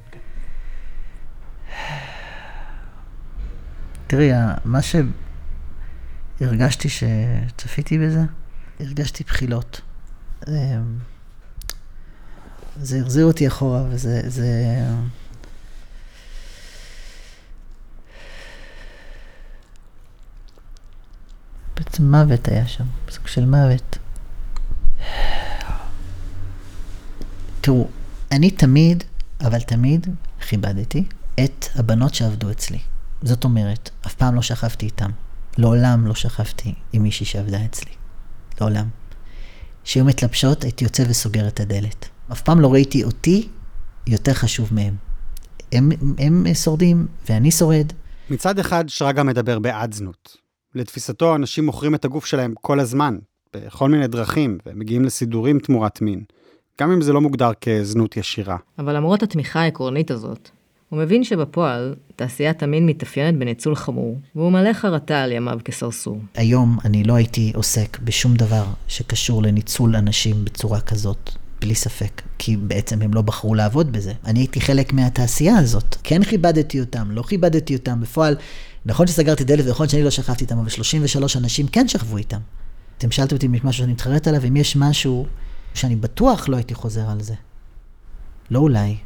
תראי, 4.07 4.31
מה 4.65 4.79
הרגשתי 6.41 6.89
שצפיתי 6.89 7.99
בזה, 7.99 8.21
הרגשתי 8.81 9.25
בחילות. 9.25 9.81
זה 12.81 13.01
החזיר 13.01 13.25
אותי 13.27 13.49
אחורה, 13.49 13.83
וזה... 13.91 14.23
זה... 14.27 14.47
בעצם 21.77 22.11
מוות 22.11 22.49
היה 22.49 22.67
שם, 22.67 22.85
סוג 23.11 23.27
של 23.27 23.45
מוות. 23.45 23.99
תראו, 27.61 27.89
אני 28.33 28.51
תמיד, 28.51 29.05
אבל 29.41 29.61
תמיד, 29.61 30.07
כיבדתי 30.41 31.05
את 31.45 31.67
הבנות 31.75 32.15
שעבדו 32.15 32.51
אצלי. 32.51 32.79
זאת 33.23 33.45
אומרת, 33.45 33.91
אף 34.07 34.15
פעם 34.15 34.35
לא 34.35 34.43
שכבתי 34.43 34.87
איתם. 34.87 35.11
לעולם 35.59 36.07
לא 36.07 36.15
שכבתי 36.15 36.75
עם 36.93 37.03
מישהי 37.03 37.27
שעבדה 37.27 37.65
אצלי. 37.65 37.91
לעולם. 38.61 38.87
כשהיו 39.85 40.05
מתלבשות, 40.05 40.65
הייתי 40.65 40.85
יוצא 40.85 41.05
וסוגר 41.09 41.49
את 41.49 41.61
הדלת. 41.61 42.09
אף 42.33 42.43
פעם 42.43 42.61
לא 42.61 42.73
ראיתי 42.73 43.05
אותי 43.05 43.49
יותר 44.07 44.35
חשוב 44.35 44.75
מהם. 44.75 44.95
הם, 45.73 45.91
הם 46.19 46.47
שורדים, 46.55 47.07
ואני 47.29 47.51
שורד. 47.51 47.93
מצד 48.31 48.59
אחד, 48.59 48.85
שרגא 48.89 49.23
מדבר 49.23 49.59
בעד 49.59 49.95
זנות. 49.95 50.37
לתפיסתו, 50.75 51.35
אנשים 51.35 51.67
מוכרים 51.67 51.95
את 51.95 52.05
הגוף 52.05 52.27
שלהם 52.27 52.55
כל 52.61 52.81
הזמן, 52.81 53.19
בכל 53.57 53.89
מיני 53.89 54.07
דרכים, 54.07 54.59
ומגיעים 54.67 55.05
לסידורים 55.05 55.59
תמורת 55.59 56.01
מין, 56.01 56.25
גם 56.81 56.91
אם 56.91 57.03
זה 57.03 57.13
לא 57.13 57.21
מוגדר 57.21 57.51
כזנות 57.61 58.17
ישירה. 58.17 58.57
אבל 58.79 58.97
למרות 58.97 59.23
התמיכה 59.23 59.61
העקרונית 59.61 60.11
הזאת, 60.11 60.51
הוא 60.88 60.99
מבין 60.99 61.25
שבפועל, 61.25 61.95
תעשיית 62.16 62.62
המין 62.62 62.87
מתאפיינת 62.87 63.38
בניצול 63.38 63.76
חמור, 63.76 64.19
והוא 64.35 64.52
מלא 64.52 64.73
חרטה 64.73 65.23
על 65.23 65.33
ימיו 65.33 65.59
כסרסור. 65.64 66.21
היום 66.35 66.78
אני 66.85 67.05
לא 67.05 67.14
הייתי 67.14 67.52
עוסק 67.55 67.99
בשום 68.05 68.35
דבר 68.35 68.64
שקשור 68.88 69.43
לניצול 69.43 69.97
אנשים 69.97 70.45
בצורה 70.45 70.81
כזאת. 70.81 71.31
בלי 71.61 71.75
ספק, 71.75 72.23
כי 72.38 72.57
בעצם 72.57 73.02
הם 73.02 73.14
לא 73.14 73.23
בחרו 73.23 73.55
לעבוד 73.55 73.93
בזה. 73.93 74.12
אני 74.25 74.40
הייתי 74.40 74.61
חלק 74.61 74.93
מהתעשייה 74.93 75.57
הזאת. 75.57 75.97
כן 76.02 76.25
כיבדתי 76.25 76.81
אותם, 76.81 77.11
לא 77.11 77.23
כיבדתי 77.23 77.76
אותם. 77.76 78.00
בפועל, 78.00 78.37
נכון 78.87 79.07
שסגרתי 79.07 79.45
דלת 79.45 79.66
ונכון 79.66 79.88
שאני 79.88 80.02
לא 80.02 80.11
שכבתי 80.11 80.45
איתם, 80.45 80.59
אבל 80.59 80.69
33 80.69 81.37
אנשים 81.37 81.66
כן 81.66 81.88
שכבו 81.88 82.16
איתם. 82.16 82.40
אתם 82.99 83.11
שאלתם 83.11 83.37
אותי 83.37 83.47
אם 83.47 83.55
יש 83.55 83.64
משהו 83.64 83.78
שאני 83.78 83.93
מתחרט 83.93 84.28
עליו, 84.28 84.45
אם 84.49 84.57
יש 84.57 84.76
משהו 84.76 85.26
שאני 85.75 85.97
בטוח 85.97 86.49
לא 86.49 86.57
הייתי 86.57 86.75
חוזר 86.75 87.11
על 87.11 87.21
זה. 87.21 87.35
לא 88.50 88.59
אולי, 88.59 88.97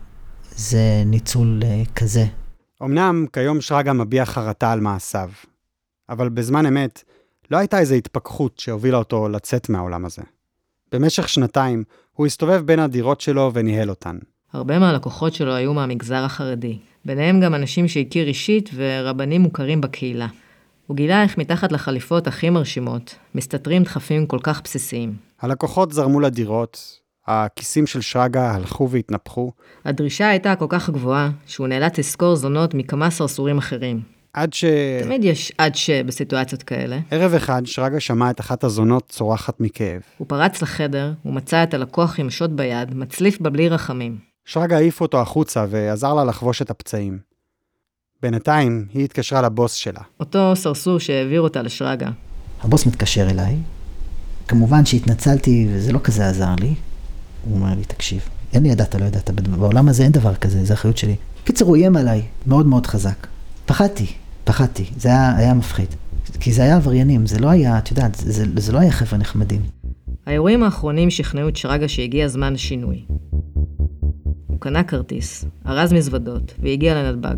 זה 0.61 1.03
ניצול 1.07 1.61
uh, 1.63 1.93
כזה. 1.93 2.25
אמנם 2.83 3.27
כיום 3.33 3.61
שרגא 3.61 3.93
מביע 3.93 4.25
חרטה 4.25 4.73
על 4.73 4.81
מעשיו, 4.81 5.31
אבל 6.09 6.29
בזמן 6.29 6.67
אמת 6.67 7.03
לא 7.51 7.57
הייתה 7.57 7.79
איזו 7.79 7.95
התפכחות 7.95 8.59
שהובילה 8.59 8.97
אותו 8.97 9.29
לצאת 9.29 9.69
מהעולם 9.69 10.05
הזה. 10.05 10.23
במשך 10.93 11.29
שנתיים 11.29 11.85
הוא 12.13 12.27
הסתובב 12.27 12.63
בין 12.65 12.79
הדירות 12.79 13.21
שלו 13.21 13.51
וניהל 13.55 13.91
אותן. 13.91 14.19
הרבה 14.53 14.79
מהלקוחות 14.79 15.35
שלו 15.35 15.55
היו 15.55 15.75
מהמגזר 15.75 16.25
החרדי, 16.25 16.79
ביניהם 17.05 17.41
גם 17.41 17.55
אנשים 17.55 17.89
שהכיר 17.89 18.27
אישית 18.27 18.71
ורבנים 18.75 19.41
מוכרים 19.41 19.81
בקהילה. 19.81 20.29
הוא 20.87 20.97
גילה 20.97 21.23
איך 21.23 21.39
מתחת 21.39 21.73
לחליפות 21.73 22.27
הכי 22.27 22.51
מרשימות 22.51 23.15
מסתתרים 23.35 23.83
דחפים 23.83 24.27
כל 24.27 24.39
כך 24.43 24.63
בסיסיים. 24.65 25.17
הלקוחות 25.41 25.93
זרמו 25.93 26.21
לדירות, 26.21 27.01
הכיסים 27.31 27.87
של 27.87 28.01
שרגא 28.01 28.41
הלכו 28.41 28.91
והתנפחו. 28.91 29.53
הדרישה 29.85 30.29
הייתה 30.29 30.57
כל 30.57 30.67
כך 30.69 30.91
גבוהה, 30.91 31.31
שהוא 31.47 31.69
נאלץ 31.69 31.99
לשכור 31.99 32.37
זונות 32.37 32.75
מכמה 32.75 33.11
סרסורים 33.11 33.59
אחרים. 33.59 34.01
עד 34.33 34.53
ש... 34.53 34.65
תמיד 35.03 35.25
יש 35.25 35.53
עד 35.59 35.75
ש 35.75 35.91
בסיטואציות 35.91 36.63
כאלה. 36.63 36.99
ערב 37.11 37.35
אחד, 37.35 37.63
שרגא 37.65 37.99
שמע 37.99 38.31
את 38.31 38.41
אחת 38.41 38.65
הזונות 38.65 39.09
צורחת 39.09 39.61
מכאב. 39.61 40.01
הוא 40.19 40.27
פרץ 40.29 40.63
לחדר, 40.63 41.13
הוא 41.23 41.33
מצא 41.33 41.63
את 41.63 41.75
הלקוח 41.75 42.21
עם 42.21 42.31
שוט 42.31 42.51
ביד, 42.51 42.95
מצליף 42.95 43.41
בה 43.41 43.51
בלי 43.51 43.69
רחמים. 43.69 44.19
שרגא 44.45 44.77
העיף 44.77 45.01
אותו 45.01 45.21
החוצה 45.21 45.67
ועזר 45.71 46.15
לה 46.15 46.25
לחבוש 46.25 46.63
את 46.63 46.71
הפצעים. 46.71 47.19
בינתיים 48.23 48.87
היא 48.95 49.05
התקשרה 49.05 49.43
לבוס 49.43 49.73
שלה. 49.73 50.01
אותו 50.21 50.53
סרסור 50.57 50.99
שהעביר 50.99 51.41
אותה 51.41 51.63
לשרגא. 51.63 52.09
הבוס 52.63 52.87
מתקשר 52.87 53.31
אליי, 53.31 53.57
כמובן 54.49 54.85
שהתנצלתי 54.85 55.69
וזה 55.71 55.93
לא 55.93 55.99
כזה 55.99 56.29
עזר 56.29 56.55
לי. 56.61 56.75
הוא 57.45 57.55
אומר 57.55 57.75
לי, 57.75 57.85
תקשיב, 57.85 58.29
אין 58.53 58.63
לי 58.63 58.69
ידעת, 58.69 58.95
לא 58.95 59.05
ידעת, 59.05 59.31
בעולם 59.31 59.89
הזה 59.89 60.03
אין 60.03 60.13
דבר 60.13 60.35
כזה, 60.35 60.65
זה 60.65 60.75
אחריות 60.75 60.97
שלי. 60.97 61.17
קיצר, 61.45 61.65
הוא 61.65 61.77
איים 61.77 61.97
עליי, 61.97 62.23
מאוד 62.47 62.67
מאוד 62.67 62.87
חזק. 62.87 63.27
פחדתי, 63.67 64.07
פחדתי, 64.45 64.85
זה 64.97 65.09
היה, 65.09 65.37
היה 65.37 65.55
מפחיד. 65.55 65.89
כי 66.41 66.53
זה 66.53 66.63
היה 66.63 66.77
עבריינים, 66.77 67.27
זה 67.27 67.39
לא 67.39 67.49
היה, 67.49 67.79
את 67.79 67.91
יודעת, 67.91 68.15
זה, 68.15 68.45
זה 68.57 68.73
לא 68.73 68.79
היה 68.79 68.91
חבר'ה 68.91 69.19
נחמדים. 69.19 69.61
האירועים 70.27 70.63
האחרונים 70.63 71.11
שכנעו 71.11 71.49
את 71.49 71.57
שרגא 71.57 71.87
שהגיע 71.87 72.29
זמן 72.29 72.57
שינוי. 72.57 73.05
הוא 74.47 74.61
קנה 74.61 74.83
כרטיס, 74.83 75.45
ארז 75.67 75.93
מזוודות, 75.93 76.55
והגיע 76.63 76.95
לנתב"ג. 76.95 77.37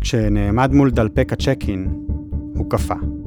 כשנעמד 0.00 0.72
מול 0.72 0.90
דלפק 0.90 1.32
הצ'ק 1.32 1.64
אין, 1.68 1.88
הוא 2.54 2.70
קפא. 2.70 3.21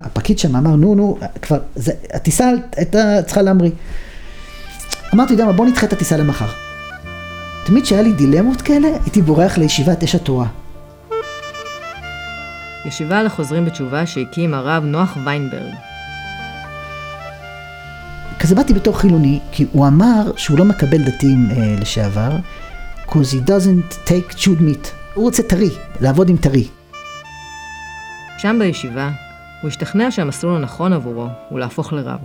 הפקיד 0.00 0.38
שם 0.38 0.56
אמר, 0.56 0.76
נו, 0.76 0.94
נו, 0.94 1.18
כבר, 1.42 1.58
זה, 1.74 1.92
הטיסה 2.14 2.50
הייתה 2.76 3.22
צריכה 3.26 3.42
להמריא. 3.42 3.70
אמרתי, 5.14 5.32
יודע 5.32 5.44
מה, 5.44 5.52
בוא 5.52 5.66
נדחה 5.66 5.86
את 5.86 5.92
הטיסה 5.92 6.16
למחר. 6.16 6.48
תמיד 7.66 7.84
כשהיה 7.84 8.02
לי 8.02 8.12
דילמות 8.12 8.62
כאלה, 8.62 8.88
הייתי 8.88 9.22
בורח 9.22 9.58
לישיבת 9.58 10.02
אש 10.02 10.14
התורה. 10.14 10.46
ישיבה 12.86 13.22
לחוזרים 13.22 13.64
בתשובה 13.64 14.06
שהקים 14.06 14.54
הרב 14.54 14.84
נוח 14.84 15.16
ויינברג. 15.24 15.74
כזה 18.38 18.54
באתי 18.54 18.74
בתור 18.74 18.98
חילוני, 18.98 19.40
כי 19.52 19.66
הוא 19.72 19.86
אמר 19.86 20.32
שהוא 20.36 20.58
לא 20.58 20.64
מקבל 20.64 21.02
דתיים 21.02 21.48
אה, 21.50 21.76
לשעבר, 21.80 22.30
because 23.06 23.10
he 23.10 23.48
doesn't 23.48 24.08
take 24.08 24.34
chewed 24.34 24.60
meat. 24.60 24.88
הוא 25.14 25.24
רוצה 25.24 25.42
טרי, 25.42 25.70
לעבוד 26.00 26.28
עם 26.28 26.36
טרי. 26.36 26.68
שם 28.38 28.56
בישיבה, 28.58 29.10
הוא 29.62 29.68
השתכנע 29.68 30.10
שהמסלול 30.10 30.56
הנכון 30.56 30.92
עבורו 30.92 31.26
הוא 31.48 31.58
להפוך 31.58 31.92
לרב. 31.92 32.20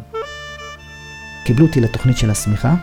קיבלו 1.46 1.66
אותי 1.66 1.82
לתוכנית 1.82 2.18
של 2.18 2.30
השמיכה. 2.30 2.76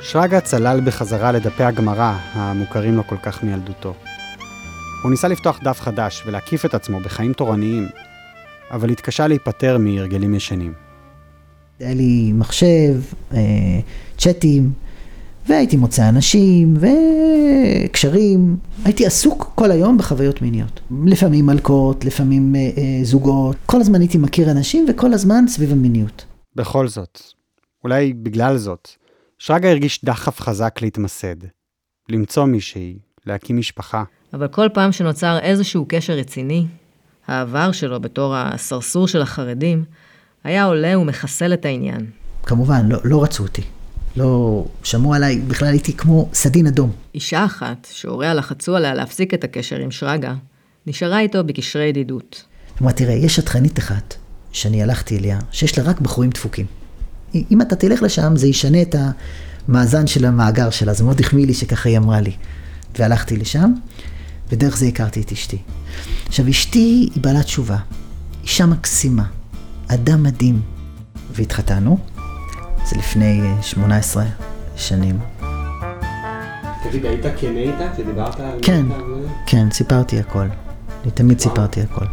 שרגא 0.00 0.40
צלל 0.40 0.80
בחזרה 0.84 1.32
לדפי 1.32 1.62
הגמרא, 1.62 2.14
המוכרים 2.32 2.96
לו 2.96 3.06
כל 3.06 3.16
כך 3.22 3.42
מילדותו. 3.42 3.94
הוא 5.02 5.10
ניסה 5.10 5.28
לפתוח 5.28 5.60
דף 5.62 5.80
חדש 5.80 6.22
ולהקיף 6.26 6.64
את 6.64 6.74
עצמו 6.74 7.00
בחיים 7.00 7.32
תורניים, 7.32 7.88
אבל 8.70 8.90
התקשה 8.90 9.26
להיפטר 9.26 9.78
מהרגלים 9.78 10.34
ישנים. 10.34 10.72
היה 11.80 11.94
לי 11.94 12.32
מחשב, 12.34 13.00
אה, 13.34 13.38
צ'אטים, 14.18 14.72
והייתי 15.48 15.76
מוצא 15.76 16.08
אנשים, 16.08 16.74
וקשרים. 17.84 18.56
הייתי 18.84 19.06
עסוק 19.06 19.52
כל 19.54 19.70
היום 19.70 19.98
בחוויות 19.98 20.42
מיניות. 20.42 20.80
לפעמים 21.06 21.46
מלכות, 21.46 22.04
לפעמים 22.04 22.54
אה, 22.56 22.60
אה, 22.60 23.04
זוגות. 23.04 23.56
כל 23.66 23.80
הזמן 23.80 24.00
הייתי 24.00 24.18
מכיר 24.18 24.50
אנשים, 24.50 24.86
וכל 24.88 25.12
הזמן 25.12 25.44
סביב 25.48 25.72
המיניות. 25.72 26.24
בכל 26.56 26.88
זאת, 26.88 27.22
אולי 27.84 28.12
בגלל 28.12 28.56
זאת, 28.56 28.88
שרגא 29.38 29.68
הרגיש 29.68 30.04
דחף 30.04 30.40
חזק 30.40 30.78
להתמסד. 30.82 31.36
למצוא 32.08 32.44
מישהי, 32.44 32.98
להקים 33.26 33.56
משפחה. 33.56 34.04
אבל 34.34 34.48
כל 34.48 34.68
פעם 34.74 34.92
שנוצר 34.92 35.38
איזשהו 35.38 35.84
קשר 35.88 36.12
רציני, 36.12 36.66
העבר 37.26 37.72
שלו 37.72 38.00
בתור 38.00 38.34
הסרסור 38.36 39.08
של 39.08 39.22
החרדים, 39.22 39.84
היה 40.44 40.64
עולה 40.64 40.98
ומחסל 40.98 41.52
את 41.52 41.64
העניין. 41.64 42.06
כמובן, 42.42 42.88
לא, 42.88 42.98
לא 43.04 43.22
רצו 43.22 43.42
אותי. 43.42 43.62
לא 44.18 44.64
שמעו 44.82 45.14
עליי, 45.14 45.38
בכלל 45.38 45.68
הייתי 45.68 45.92
כמו 45.92 46.28
סדין 46.32 46.66
אדום. 46.66 46.92
אישה 47.14 47.44
אחת, 47.44 47.88
שהוריה 47.92 48.34
לחצו 48.34 48.76
עליה 48.76 48.94
להפסיק 48.94 49.34
את 49.34 49.44
הקשר 49.44 49.76
עם 49.76 49.90
שרגא, 49.90 50.34
נשארה 50.86 51.20
איתו 51.20 51.44
בקשרי 51.44 51.84
ידידות. 51.84 52.44
אומרת, 52.80 52.96
תראה, 52.96 53.14
יש 53.14 53.36
שטחנית 53.36 53.78
אחת 53.78 54.14
שאני 54.52 54.82
הלכתי 54.82 55.18
אליה, 55.18 55.38
שיש 55.52 55.78
לה 55.78 55.84
רק 55.84 56.00
בחורים 56.00 56.30
דפוקים. 56.30 56.66
אם 57.34 57.62
אתה 57.62 57.76
תלך 57.76 58.02
לשם, 58.02 58.36
זה 58.36 58.46
ישנה 58.46 58.82
את 58.82 58.94
המאזן 59.68 60.06
של 60.06 60.24
המאגר 60.24 60.70
שלה. 60.70 60.94
זה 60.94 61.04
מאוד 61.04 61.20
החמיא 61.20 61.46
לי 61.46 61.54
שככה 61.54 61.88
היא 61.88 61.98
אמרה 61.98 62.20
לי. 62.20 62.32
והלכתי 62.98 63.36
לשם, 63.36 63.72
ודרך 64.50 64.76
זה 64.76 64.86
הכרתי 64.86 65.20
את 65.20 65.32
אשתי. 65.32 65.58
עכשיו, 66.26 66.48
אשתי 66.48 67.08
היא 67.14 67.22
בעלת 67.22 67.44
תשובה. 67.44 67.78
אישה 68.42 68.66
מקסימה, 68.66 69.24
אדם 69.88 70.22
מדהים. 70.22 70.60
והתחתנו, 71.32 71.98
זה 72.88 72.96
לפני 72.96 73.40
18 73.62 74.22
אה, 74.22 74.28
שנים. 74.76 75.18
תגיד, 76.82 77.06
היית 77.06 77.24
כן 77.36 77.56
איתה 77.56 77.92
כשדיברת 77.94 78.40
על... 78.40 78.58
כן, 78.62 78.86
כן, 79.46 79.70
סיפרתי 79.70 80.18
הכל. 80.18 80.46
אני 81.02 81.10
תמיד 81.10 81.40
סיפרתי 81.40 81.80
הכל. 81.80 82.04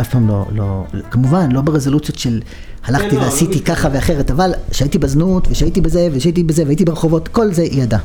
אף 0.00 0.10
פעם 0.10 0.28
לא, 0.28 0.46
לא, 0.52 0.84
כמובן, 1.10 1.52
לא 1.52 1.60
ברזולוציות 1.60 2.18
של 2.18 2.40
הלכתי 2.84 3.10
כן, 3.10 3.16
לא, 3.16 3.22
ועשיתי 3.22 3.58
לא 3.58 3.64
ככה 3.64 3.88
ואחרת, 3.92 4.30
אבל 4.30 4.54
שהייתי 4.72 4.98
בזנות, 4.98 5.48
ושהייתי 5.50 5.80
בזה, 5.80 6.08
ושהייתי 6.12 6.42
בזה, 6.42 6.62
והייתי 6.64 6.84
ברחובות, 6.84 7.28
כל 7.28 7.52
זה 7.52 7.62
היא 7.62 7.82
ידעה. 7.82 8.00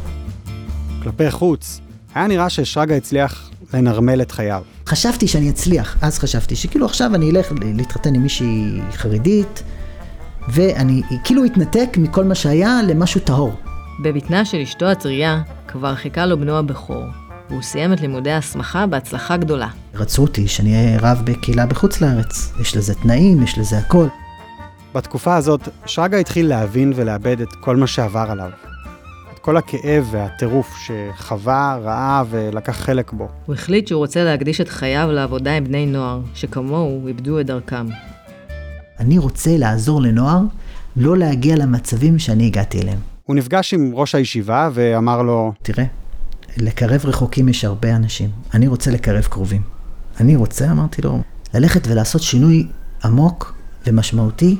כלפי 1.03 1.31
חוץ, 1.31 1.79
היה 2.15 2.27
נראה 2.27 2.49
ששרגא 2.49 2.95
הצליח 2.95 3.49
לנרמל 3.73 4.21
את 4.21 4.31
חייו. 4.31 4.61
חשבתי 4.87 5.27
שאני 5.27 5.49
אצליח, 5.49 5.97
אז 6.01 6.19
חשבתי 6.19 6.55
שכאילו 6.55 6.85
עכשיו 6.85 7.15
אני 7.15 7.31
אלך 7.31 7.51
להתחתן 7.61 8.15
עם 8.15 8.23
מישהי 8.23 8.81
חרדית, 8.91 9.63
ואני 10.49 11.01
כאילו 11.23 11.43
התנתק 11.43 11.97
מכל 11.97 12.23
מה 12.23 12.35
שהיה 12.35 12.79
למשהו 12.87 13.21
טהור. 13.21 13.53
בבטנה 14.03 14.45
של 14.45 14.57
אשתו 14.57 14.85
הטריה 14.85 15.41
כבר 15.67 15.95
חיכה 15.95 16.25
לו 16.25 16.39
בנו 16.39 16.57
הבכור, 16.57 17.03
והוא 17.49 17.61
סיים 17.61 17.93
את 17.93 18.01
לימודי 18.01 18.31
ההסמכה 18.31 18.85
בהצלחה 18.85 19.37
גדולה. 19.37 19.67
רצו 19.93 20.21
אותי 20.21 20.47
שאני 20.47 20.75
אהיה 20.75 20.99
רב 21.01 21.21
בקהילה 21.25 21.65
בחוץ 21.65 22.01
לארץ. 22.01 22.53
יש 22.61 22.77
לזה 22.77 22.95
תנאים, 22.95 23.43
יש 23.43 23.57
לזה 23.57 23.77
הכל. 23.77 24.07
בתקופה 24.95 25.35
הזאת, 25.35 25.69
שרגא 25.85 26.17
התחיל 26.17 26.47
להבין 26.47 26.93
ולאבד 26.95 27.41
את 27.41 27.53
כל 27.59 27.75
מה 27.75 27.87
שעבר 27.87 28.25
עליו. 28.29 28.49
את 29.33 29.39
כל 29.39 29.57
הכאב 29.57 30.07
והטירוף 30.11 30.75
שחווה, 30.77 31.77
ראה 31.83 32.23
ולקח 32.29 32.77
חלק 32.77 33.13
בו. 33.13 33.29
הוא 33.45 33.55
החליט 33.55 33.87
שהוא 33.87 33.99
רוצה 33.99 34.23
להקדיש 34.23 34.61
את 34.61 34.69
חייו 34.69 35.09
לעבודה 35.11 35.57
עם 35.57 35.63
בני 35.63 35.85
נוער, 35.85 36.19
שכמוהו 36.33 37.07
איבדו 37.07 37.39
את 37.39 37.45
דרכם. 37.45 37.85
אני 39.03 39.17
רוצה 39.17 39.57
לעזור 39.57 40.01
לנוער 40.01 40.41
לא 40.95 41.17
להגיע 41.17 41.55
למצבים 41.55 42.19
שאני 42.19 42.45
הגעתי 42.45 42.81
אליהם. 42.81 42.99
הוא 43.23 43.35
נפגש 43.35 43.73
עם 43.73 43.91
ראש 43.93 44.15
הישיבה 44.15 44.69
ואמר 44.73 45.21
לו, 45.21 45.53
תראה, 45.61 45.85
לקרב 46.57 47.05
רחוקים 47.05 47.49
יש 47.49 47.65
הרבה 47.65 47.95
אנשים, 47.95 48.29
אני 48.53 48.67
רוצה 48.67 48.91
לקרב 48.91 49.23
קרובים. 49.23 49.61
אני 50.19 50.35
רוצה, 50.35 50.71
אמרתי 50.71 51.01
לו, 51.01 51.21
ללכת 51.53 51.87
ולעשות 51.87 52.21
שינוי 52.21 52.67
עמוק 53.03 53.55
ומשמעותי 53.87 54.57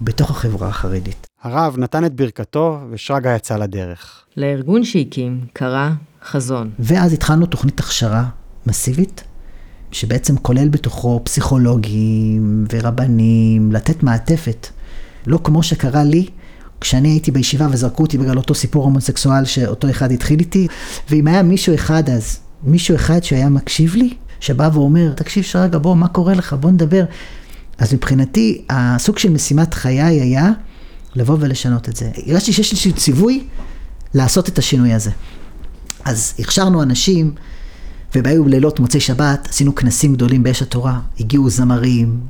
בתוך 0.00 0.30
החברה 0.30 0.68
החרדית. 0.68 1.26
הרב 1.42 1.74
נתן 1.78 2.04
את 2.04 2.14
ברכתו 2.14 2.80
ושרגא 2.90 3.36
יצא 3.36 3.56
לדרך. 3.56 4.24
לארגון 4.36 4.84
שהקים 4.84 5.40
קרא 5.52 5.90
חזון. 6.24 6.70
ואז 6.78 7.12
התחלנו 7.12 7.46
תוכנית 7.46 7.80
הכשרה 7.80 8.24
מסיבית, 8.66 9.24
שבעצם 9.92 10.36
כולל 10.36 10.68
בתוכו 10.68 11.20
פסיכולוגים 11.24 12.66
ורבנים, 12.72 13.72
לתת 13.72 14.02
מעטפת. 14.02 14.66
לא 15.26 15.38
כמו 15.44 15.62
שקרה 15.62 16.04
לי, 16.04 16.26
כשאני 16.80 17.08
הייתי 17.08 17.30
בישיבה 17.30 17.66
וזרקו 17.70 18.02
אותי 18.02 18.18
בגלל 18.18 18.36
אותו 18.36 18.54
סיפור 18.54 18.84
הומוסקסואל 18.84 19.44
שאותו 19.44 19.90
אחד 19.90 20.12
התחיל 20.12 20.40
איתי, 20.40 20.66
ואם 21.10 21.28
היה 21.28 21.42
מישהו 21.42 21.74
אחד 21.74 22.10
אז, 22.10 22.38
מישהו 22.62 22.96
אחד 22.96 23.24
שהיה 23.24 23.48
מקשיב 23.48 23.94
לי, 23.94 24.14
שבא 24.40 24.70
ואומר, 24.72 25.12
תקשיב 25.12 25.44
שרגע, 25.44 25.78
בוא, 25.78 25.96
מה 25.96 26.08
קורה 26.08 26.34
לך? 26.34 26.52
בוא 26.52 26.70
נדבר. 26.70 27.04
אז 27.78 27.94
מבחינתי, 27.94 28.64
הסוג 28.70 29.18
של 29.18 29.30
משימת 29.30 29.74
חיי 29.74 30.00
היה 30.00 30.50
לבוא 31.14 31.36
ולשנות 31.40 31.88
את 31.88 31.96
זה. 31.96 32.10
הרגשתי 32.26 32.52
שיש 32.52 32.86
לי 32.86 32.92
ציווי 32.92 33.44
לעשות 34.14 34.48
את 34.48 34.58
השינוי 34.58 34.92
הזה. 34.92 35.10
אז 36.04 36.34
הכשרנו 36.38 36.82
אנשים, 36.82 37.34
ובהיו 38.14 38.48
לילות 38.48 38.80
מוצאי 38.80 39.00
שבת, 39.00 39.48
עשינו 39.50 39.74
כנסים 39.74 40.14
גדולים 40.14 40.42
באש 40.42 40.62
התורה, 40.62 41.00
הגיעו 41.20 41.50
זמרים, 41.50 42.20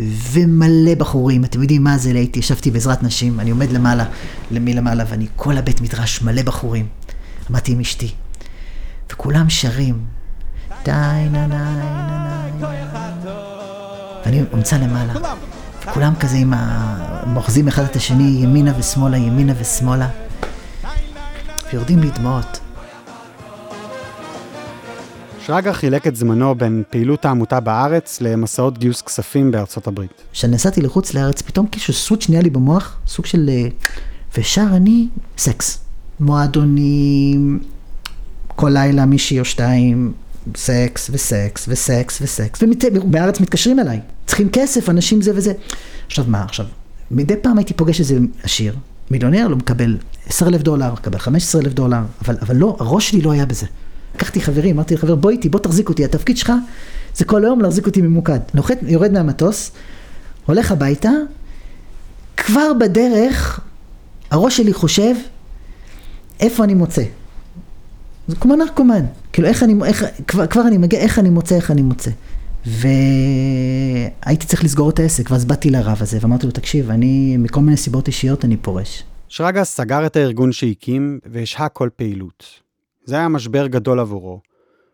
ומלא 0.00 0.94
בחורים, 0.98 1.44
אתם 1.44 1.62
יודעים 1.62 1.84
מה 1.84 1.98
זה, 1.98 2.10
הייתי, 2.10 2.38
ישבתי 2.38 2.70
בעזרת 2.70 3.02
נשים, 3.02 3.40
אני 3.40 3.50
עומד 3.50 3.70
למעלה, 3.70 4.04
מלמעלה, 4.50 5.04
ואני, 5.08 5.26
כל 5.36 5.56
הבית 5.56 5.80
מדרש 5.80 6.22
מלא 6.22 6.42
בחורים. 6.42 6.86
עמדתי 7.50 7.72
עם 7.72 7.80
אשתי, 7.80 8.10
וכולם 9.12 9.50
שרים, 9.50 10.00
די 10.84 10.90
נה 10.92 11.28
נה 11.28 11.46
נה 11.46 11.74
נה 11.74 12.26
ואני 14.26 14.42
אמצא 14.54 14.76
למעלה. 14.76 15.12
וכולם 15.82 16.14
כזה 16.20 16.36
עם 16.36 16.52
ה... 16.54 17.22
מוחזים 17.26 17.68
אחד 17.68 17.82
את 17.82 17.96
השני, 17.96 18.38
ימינה 18.42 18.72
ושמאלה, 18.78 19.16
ימינה 19.16 19.52
ושמאלה. 19.58 20.08
ויורדים 21.72 22.00
לי 22.00 22.10
דמעות. 22.10 22.60
שרגא 25.46 25.72
חילק 25.72 26.06
את 26.06 26.16
זמנו 26.16 26.54
בין 26.54 26.82
פעילות 26.90 27.24
העמותה 27.24 27.60
בארץ 27.60 28.20
למסעות 28.20 28.78
גיוס 28.78 29.02
כספים 29.02 29.50
בארצות 29.50 29.86
הברית. 29.86 30.22
כשאני 30.32 30.54
נסעתי 30.54 30.82
לחוץ 30.82 31.14
לארץ, 31.14 31.42
פתאום 31.42 31.66
כאילו 31.66 31.94
סוויץ' 31.94 32.28
נהיה 32.28 32.42
לי 32.42 32.50
במוח, 32.50 32.98
סוג 33.06 33.26
של... 33.26 33.50
אה, 33.52 33.68
ושר 34.38 34.66
אני 34.72 35.08
סקס. 35.38 35.78
מועדונים, 36.20 37.60
כל 38.48 38.70
לילה 38.72 39.06
מישהי 39.06 39.40
או 39.40 39.44
שתיים, 39.44 40.12
סקס 40.56 41.10
וסקס 41.12 41.64
וסקס 41.68 42.18
וסקס, 42.22 42.62
ובארץ 42.94 43.40
מתקשרים 43.40 43.80
אליי, 43.80 44.00
צריכים 44.26 44.48
כסף, 44.52 44.88
אנשים 44.88 45.22
זה 45.22 45.32
וזה. 45.34 45.52
עכשיו 46.06 46.24
מה, 46.28 46.44
עכשיו, 46.44 46.66
מדי 47.10 47.36
פעם 47.42 47.58
הייתי 47.58 47.74
פוגש 47.74 48.00
איזה 48.00 48.18
עשיר, 48.42 48.76
מיליונר, 49.10 49.48
לא 49.48 49.56
מקבל 49.56 49.96
10 50.26 50.48
אלף 50.48 50.62
דולר, 50.62 50.92
מקבל 50.92 51.18
15 51.18 51.60
אלף 51.60 51.72
דולר, 51.72 52.02
אבל, 52.24 52.36
אבל 52.42 52.56
לא, 52.56 52.76
הראש 52.80 53.10
שלי 53.10 53.22
לא 53.22 53.32
היה 53.32 53.46
בזה. 53.46 53.66
לקחתי 54.16 54.40
חברים, 54.40 54.76
אמרתי 54.76 54.94
לחבר, 54.94 55.14
בוא 55.14 55.30
איתי, 55.30 55.48
בוא 55.48 55.60
תחזיק 55.60 55.88
אותי, 55.88 56.04
התפקיד 56.04 56.36
שלך 56.36 56.52
זה 57.14 57.24
כל 57.24 57.44
היום 57.44 57.60
להחזיק 57.60 57.86
אותי 57.86 58.02
ממוקד. 58.02 58.38
נוחת, 58.54 58.78
יורד 58.82 59.12
מהמטוס, 59.12 59.72
הולך 60.46 60.72
הביתה, 60.72 61.10
כבר 62.36 62.72
בדרך, 62.80 63.60
הראש 64.30 64.56
שלי 64.56 64.72
חושב, 64.72 65.14
איפה 66.40 66.64
אני 66.64 66.74
מוצא? 66.74 67.02
זה 68.28 68.36
כמו 68.36 68.56
נרקומן, 68.56 69.04
כאילו 69.32 69.48
איך 69.48 69.62
אני, 69.62 69.74
איך, 69.84 70.04
כבר, 70.26 70.46
כבר 70.46 70.62
אני 70.66 70.78
מגיע, 70.78 71.00
איך 71.00 71.18
אני 71.18 71.30
מוצא, 71.30 71.54
איך 71.54 71.70
אני 71.70 71.82
מוצא. 71.82 72.10
והייתי 72.66 74.46
צריך 74.46 74.64
לסגור 74.64 74.90
את 74.90 74.98
העסק, 74.98 75.30
ואז 75.30 75.44
באתי 75.44 75.70
לרב 75.70 75.98
הזה, 76.00 76.18
ואמרתי 76.20 76.46
לו, 76.46 76.52
תקשיב, 76.52 76.90
אני, 76.90 77.36
מכל 77.36 77.60
מיני 77.60 77.76
סיבות 77.76 78.06
אישיות, 78.06 78.44
אני 78.44 78.56
פורש. 78.56 79.04
שרגא 79.28 79.64
סגר 79.64 80.06
את 80.06 80.16
הארגון 80.16 80.52
שהקים, 80.52 81.18
והשהה 81.26 81.68
כל 81.68 81.88
פעילות. 81.96 82.65
זה 83.06 83.16
היה 83.16 83.28
משבר 83.28 83.66
גדול 83.66 84.00
עבורו. 84.00 84.40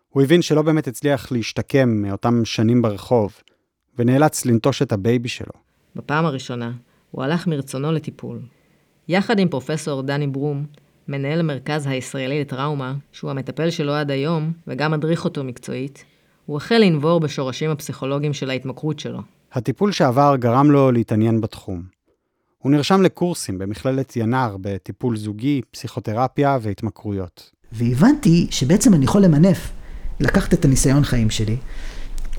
הוא 0.09 0.22
הבין 0.22 0.42
שלא 0.42 0.62
באמת 0.62 0.88
הצליח 0.88 1.33
להשתקם 1.33 1.88
מאותם 1.88 2.44
שנים 2.44 2.83
ברחוב, 2.83 3.37
ונאלץ 3.98 4.46
לנטוש 4.46 4.83
את 4.83 4.92
הבייבי 4.92 5.29
שלו. 5.29 5.53
בפעם 5.96 6.25
הראשונה, 6.27 6.72
הוא 7.11 7.22
הלך 7.25 7.46
מרצונו 7.46 7.92
לטיפול. 7.92 8.40
יחד 9.09 9.38
עם 9.38 9.48
פרופסור 9.48 10.03
דני 10.03 10.27
ברום, 10.27 10.66
מנהל 11.09 11.40
המרכז 11.40 11.87
הישראלי 11.87 12.40
לטראומה, 12.40 12.94
שהוא 13.12 13.31
המטפל 13.31 13.70
שלו 13.70 13.92
עד 13.92 14.11
היום, 14.11 14.53
וגם 14.66 14.90
מדריך 14.90 15.25
אותו 15.25 15.44
מקצועית, 15.44 16.05
הוא 16.46 16.57
החל 16.57 16.79
לנבור 16.79 17.20
בשורשים 17.20 17.70
הפסיכולוגיים 17.70 18.33
של 18.33 18.51
ההתמכרות 18.51 18.98
שלו. 18.98 19.20
הטיפול 19.53 19.92
שעבר 19.92 20.37
גרם 20.37 20.70
לו 20.70 20.92
להתעניין 20.92 21.40
בתחום. 21.40 21.83
הוא 22.59 22.72
נרשם 22.72 23.03
לקורסים 23.03 23.59
במכללת 23.59 24.16
ינר 24.16 24.57
בטיפול 24.61 25.16
זוגי, 25.16 25.61
פסיכותרפיה 25.70 26.59
והתמכרויות. 26.62 27.51
והבנתי 27.72 28.46
שבעצם 28.50 28.94
אני 28.94 29.04
יכול 29.04 29.22
למנף. 29.22 29.72
לקחת 30.20 30.54
את 30.54 30.64
הניסיון 30.64 31.04
חיים 31.04 31.30
שלי, 31.30 31.56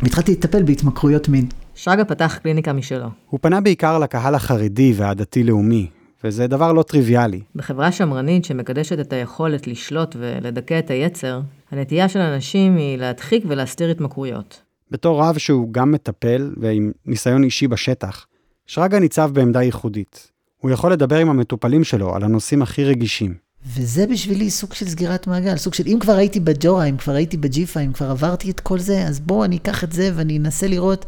והתחלתי 0.02 0.32
לטפל 0.32 0.63
בהתמכרויות 0.63 1.30
מין. 1.30 1.48
שרגא 1.76 2.04
פתח 2.04 2.39
קליניקה 2.43 2.74
משלו. 2.74 3.08
הוא 3.30 3.39
פנה 3.43 3.62
בעיקר 3.62 4.00
לקהל 4.00 4.36
החרדי 4.36 4.93
והדתי-לאומי, 4.96 5.88
וזה 6.24 6.48
דבר 6.48 6.74
לא 6.74 6.84
טריוויאלי. 6.84 7.41
בחברה 7.56 7.91
שמרנית 7.91 8.46
שמקדשת 8.46 9.00
את 9.00 9.13
היכולת 9.13 9.67
לשלוט 9.67 10.15
ולדכא 10.19 10.80
את 10.80 10.89
היצר, 10.89 11.41
הנטייה 11.72 12.10
של 12.10 12.19
אנשים 12.19 12.76
היא 12.76 12.98
להדחיק 12.98 13.43
ולהסתיר 13.48 13.91
התמכרויות. 13.91 14.62
בתור 14.91 15.22
רב 15.22 15.38
שהוא 15.38 15.74
גם 15.74 15.91
מטפל 15.91 16.54
ועם 16.58 16.91
ניסיון 17.06 17.43
אישי 17.43 17.67
בשטח, 17.67 18.26
שרגא 18.65 19.00
ניצב 19.00 19.32
בעמדה 19.34 19.62
ייחודית. 19.62 20.32
הוא 20.58 20.72
יכול 20.72 20.91
לדבר 20.91 21.17
עם 21.17 21.30
המטופלים 21.30 21.84
שלו 21.84 22.15
על 22.15 22.24
הנושאים 22.24 22.62
הכי 22.62 22.84
רגישים. 22.84 23.34
וזה 23.65 24.08
בשבילי 24.08 24.49
סוג 24.49 24.73
של 24.73 24.89
סגירת 24.89 25.28
מעגל, 25.28 25.58
סוג 25.58 25.73
של 25.73 25.84
אם 25.88 25.97
כבר 25.99 26.13
הייתי 26.13 26.39
בג'ורה, 26.39 26.86
אם 26.86 26.97
כבר 26.97 27.13
הייתי 27.13 27.38
בג'יפה, 27.38 27.80
אם 27.80 27.93
כבר 27.93 28.12
עברתי 28.12 28.52
את 28.52 28.60
כל 28.60 28.80
זה, 28.80 29.08
אז 29.08 29.19
בואו 29.19 29.43
אני 29.45 29.58
אקח 29.58 29.84
את 29.84 29.91
זה 29.91 30.12
ואני 30.15 30.38
אנסה 30.38 30.67
לראות 30.67 31.06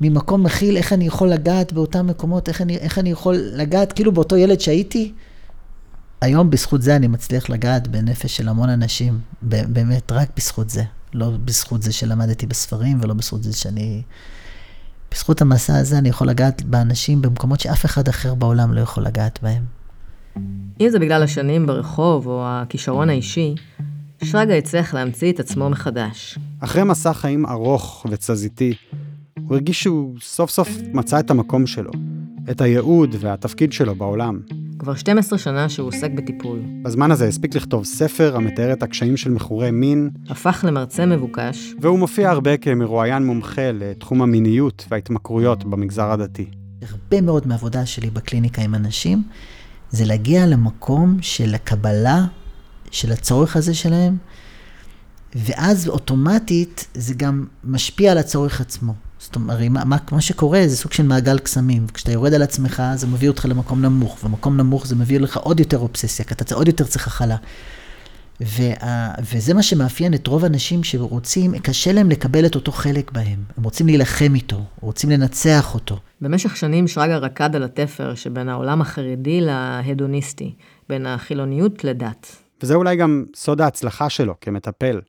ממקום 0.00 0.42
מכיל 0.42 0.76
איך 0.76 0.92
אני 0.92 1.06
יכול 1.06 1.28
לגעת 1.28 1.72
באותם 1.72 2.06
מקומות, 2.06 2.48
איך 2.48 2.60
אני, 2.60 2.76
איך 2.76 2.98
אני 2.98 3.10
יכול 3.10 3.34
לגעת 3.34 3.92
כאילו 3.92 4.12
באותו 4.12 4.36
ילד 4.36 4.60
שהייתי. 4.60 5.12
היום 6.20 6.50
בזכות 6.50 6.82
זה 6.82 6.96
אני 6.96 7.06
מצליח 7.06 7.50
לגעת 7.50 7.88
בנפש 7.88 8.36
של 8.36 8.48
המון 8.48 8.68
אנשים, 8.68 9.20
באמת 9.42 10.12
רק 10.12 10.28
בזכות 10.36 10.70
זה. 10.70 10.82
לא 11.14 11.30
בזכות 11.44 11.82
זה 11.82 11.92
שלמדתי 11.92 12.46
בספרים 12.46 12.98
ולא 13.02 13.14
בזכות 13.14 13.42
זה 13.42 13.52
שאני... 13.52 14.02
בזכות 15.10 15.42
המסע 15.42 15.76
הזה 15.76 15.98
אני 15.98 16.08
יכול 16.08 16.28
לגעת 16.28 16.62
באנשים 16.62 17.22
במקומות 17.22 17.60
שאף 17.60 17.84
אחד 17.84 18.08
אחר 18.08 18.34
בעולם 18.34 18.74
לא 18.74 18.80
יכול 18.80 19.04
לגעת 19.04 19.38
בהם. 19.42 19.81
אם 20.80 20.88
זה 20.88 20.98
בגלל 20.98 21.22
השנים 21.22 21.66
ברחוב 21.66 22.26
או 22.26 22.42
הכישרון 22.46 23.10
האישי, 23.10 23.54
שרגא 24.24 24.52
הצליח 24.54 24.94
להמציא 24.94 25.32
את 25.32 25.40
עצמו 25.40 25.70
מחדש. 25.70 26.38
אחרי 26.60 26.84
מסע 26.84 27.12
חיים 27.12 27.46
ארוך 27.46 28.06
ותזזיתי, 28.10 28.74
הוא 29.40 29.54
הרגיש 29.54 29.82
שהוא 29.82 30.14
סוף 30.20 30.50
סוף 30.50 30.68
מצא 30.92 31.20
את 31.20 31.30
המקום 31.30 31.66
שלו, 31.66 31.90
את 32.50 32.60
הייעוד 32.60 33.16
והתפקיד 33.20 33.72
שלו 33.72 33.94
בעולם. 33.94 34.40
כבר 34.78 34.94
12 34.94 35.38
שנה 35.38 35.68
שהוא 35.68 35.88
עוסק 35.88 36.10
בטיפול. 36.10 36.58
בזמן 36.82 37.10
הזה 37.10 37.28
הספיק 37.28 37.54
לכתוב 37.54 37.84
ספר 37.84 38.36
המתאר 38.36 38.72
את 38.72 38.82
הקשיים 38.82 39.16
של 39.16 39.30
מכורי 39.30 39.70
מין. 39.70 40.10
הפך 40.28 40.64
למרצה 40.68 41.06
מבוקש. 41.06 41.74
והוא 41.80 41.98
מופיע 41.98 42.30
הרבה 42.30 42.56
כמרואיין 42.56 43.26
מומחה 43.26 43.72
לתחום 43.72 44.22
המיניות 44.22 44.86
וההתמכרויות 44.90 45.64
במגזר 45.64 46.10
הדתי. 46.10 46.46
הרבה 46.90 47.20
מאוד 47.20 47.46
מהעבודה 47.46 47.86
שלי 47.86 48.10
בקליניקה 48.10 48.62
עם 48.62 48.74
אנשים, 48.74 49.22
זה 49.92 50.04
להגיע 50.04 50.46
למקום 50.46 51.18
של 51.20 51.54
הקבלה 51.54 52.24
של 52.90 53.12
הצורך 53.12 53.56
הזה 53.56 53.74
שלהם, 53.74 54.16
ואז 55.34 55.88
אוטומטית 55.88 56.86
זה 56.94 57.14
גם 57.14 57.46
משפיע 57.64 58.12
על 58.12 58.18
הצורך 58.18 58.60
עצמו. 58.60 58.94
זאת 59.18 59.36
אומרת, 59.36 59.60
מה, 59.70 59.84
מה, 59.84 59.96
מה 60.12 60.20
שקורה 60.20 60.62
זה 60.66 60.76
סוג 60.76 60.92
של 60.92 61.02
מעגל 61.02 61.38
קסמים. 61.38 61.86
כשאתה 61.94 62.12
יורד 62.12 62.34
על 62.34 62.42
עצמך, 62.42 62.82
זה 62.94 63.06
מביא 63.06 63.28
אותך 63.28 63.46
למקום 63.48 63.82
נמוך, 63.82 64.18
ומקום 64.24 64.56
נמוך 64.56 64.86
זה 64.86 64.96
מביא 64.96 65.20
לך 65.20 65.36
עוד 65.36 65.60
יותר 65.60 65.78
אובססיה, 65.78 66.24
כי 66.24 66.34
אתה 66.34 66.54
עוד 66.54 66.68
יותר 66.68 66.84
צריך 66.84 67.06
הכלה. 67.06 67.36
וה, 68.40 69.10
וזה 69.32 69.54
מה 69.54 69.62
שמאפיין 69.62 70.14
את 70.14 70.26
רוב 70.26 70.44
האנשים 70.44 70.84
שרוצים, 70.84 71.58
קשה 71.58 71.92
להם 71.92 72.10
לקבל 72.10 72.46
את 72.46 72.54
אותו 72.54 72.72
חלק 72.72 73.12
בהם. 73.12 73.44
הם 73.56 73.64
רוצים 73.64 73.86
להילחם 73.86 74.34
איתו, 74.34 74.64
רוצים 74.80 75.10
לנצח 75.10 75.74
אותו. 75.74 75.98
במשך 76.20 76.56
שנים 76.56 76.88
שרגא 76.88 77.16
רקד 77.16 77.56
על 77.56 77.62
התפר 77.62 78.14
שבין 78.14 78.48
העולם 78.48 78.80
החרדי 78.80 79.40
להדוניסטי, 79.40 80.54
בין 80.88 81.06
החילוניות 81.06 81.84
לדת. 81.84 82.36
וזה 82.62 82.74
אולי 82.74 82.96
גם 82.96 83.24
סוד 83.36 83.60
ההצלחה 83.60 84.08
שלו 84.08 84.34
כמטפל. 84.40 85.00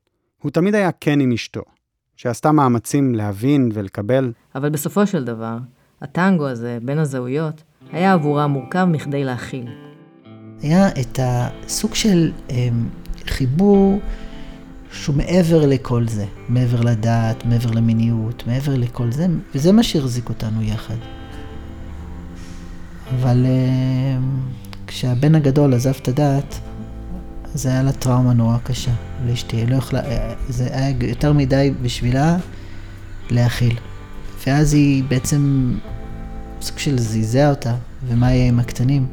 הוא 0.42 0.52
תמיד 0.52 0.76
היה 0.76 0.90
כן 0.92 1.20
עם 1.20 1.32
אשתו, 1.32 1.62
שעשתה 2.16 2.52
מאמצים 2.52 3.16
להבין 3.16 3.70
ולקבל. 3.74 4.32
אבל 4.56 4.70
בסופו 4.70 5.08
של 5.08 5.24
דבר, 5.24 5.58
הטנגו 6.02 6.48
הזה 6.48 6.78
בין 6.82 7.00
הזהויות 7.00 7.64
היה 7.92 8.14
עבורה 8.14 8.48
מורכב 8.48 8.86
מכדי 8.86 9.24
להכיל. 9.24 9.66
היה 10.62 10.88
את 10.90 11.20
הסוג 11.22 11.96
של 11.96 12.32
אמ, 12.50 12.90
חיבור 13.28 14.00
שהוא 14.92 15.16
מעבר 15.16 15.66
לכל 15.66 16.08
זה, 16.08 16.26
מעבר 16.50 16.82
לדת, 16.82 17.46
מעבר 17.46 17.72
למיניות, 17.72 18.44
מעבר 18.48 18.76
לכל 18.76 19.12
זה, 19.12 19.28
וזה 19.56 19.72
מה 19.72 19.84
שהחזיק 19.84 20.30
אותנו 20.30 20.64
יחד. 20.64 20.96
אבל 23.16 23.46
אמ, 23.46 24.40
כשהבן 24.88 25.36
הגדול 25.36 25.74
עזב 25.74 25.94
את 26.02 26.08
הדת, 26.08 26.60
זה 27.54 27.70
היה 27.70 27.84
לה 27.84 27.92
טראומה 27.92 28.34
נורא 28.34 28.58
קשה 28.64 28.92
לאשתי, 29.26 29.66
לא 29.66 29.76
יכלה, 29.76 30.02
זה 30.50 30.68
היה 30.72 30.96
יותר 31.02 31.34
מדי 31.34 31.72
בשבילה 31.82 32.38
להכיל. 33.30 33.76
ואז 34.48 34.74
היא 34.74 35.04
בעצם 35.04 35.74
סוג 36.62 36.78
של 36.78 37.00
זעזע 37.00 37.50
אותה, 37.50 37.76
ומה 38.08 38.32
יהיה 38.32 38.48
עם 38.48 38.60
הקטנים? 38.60 39.08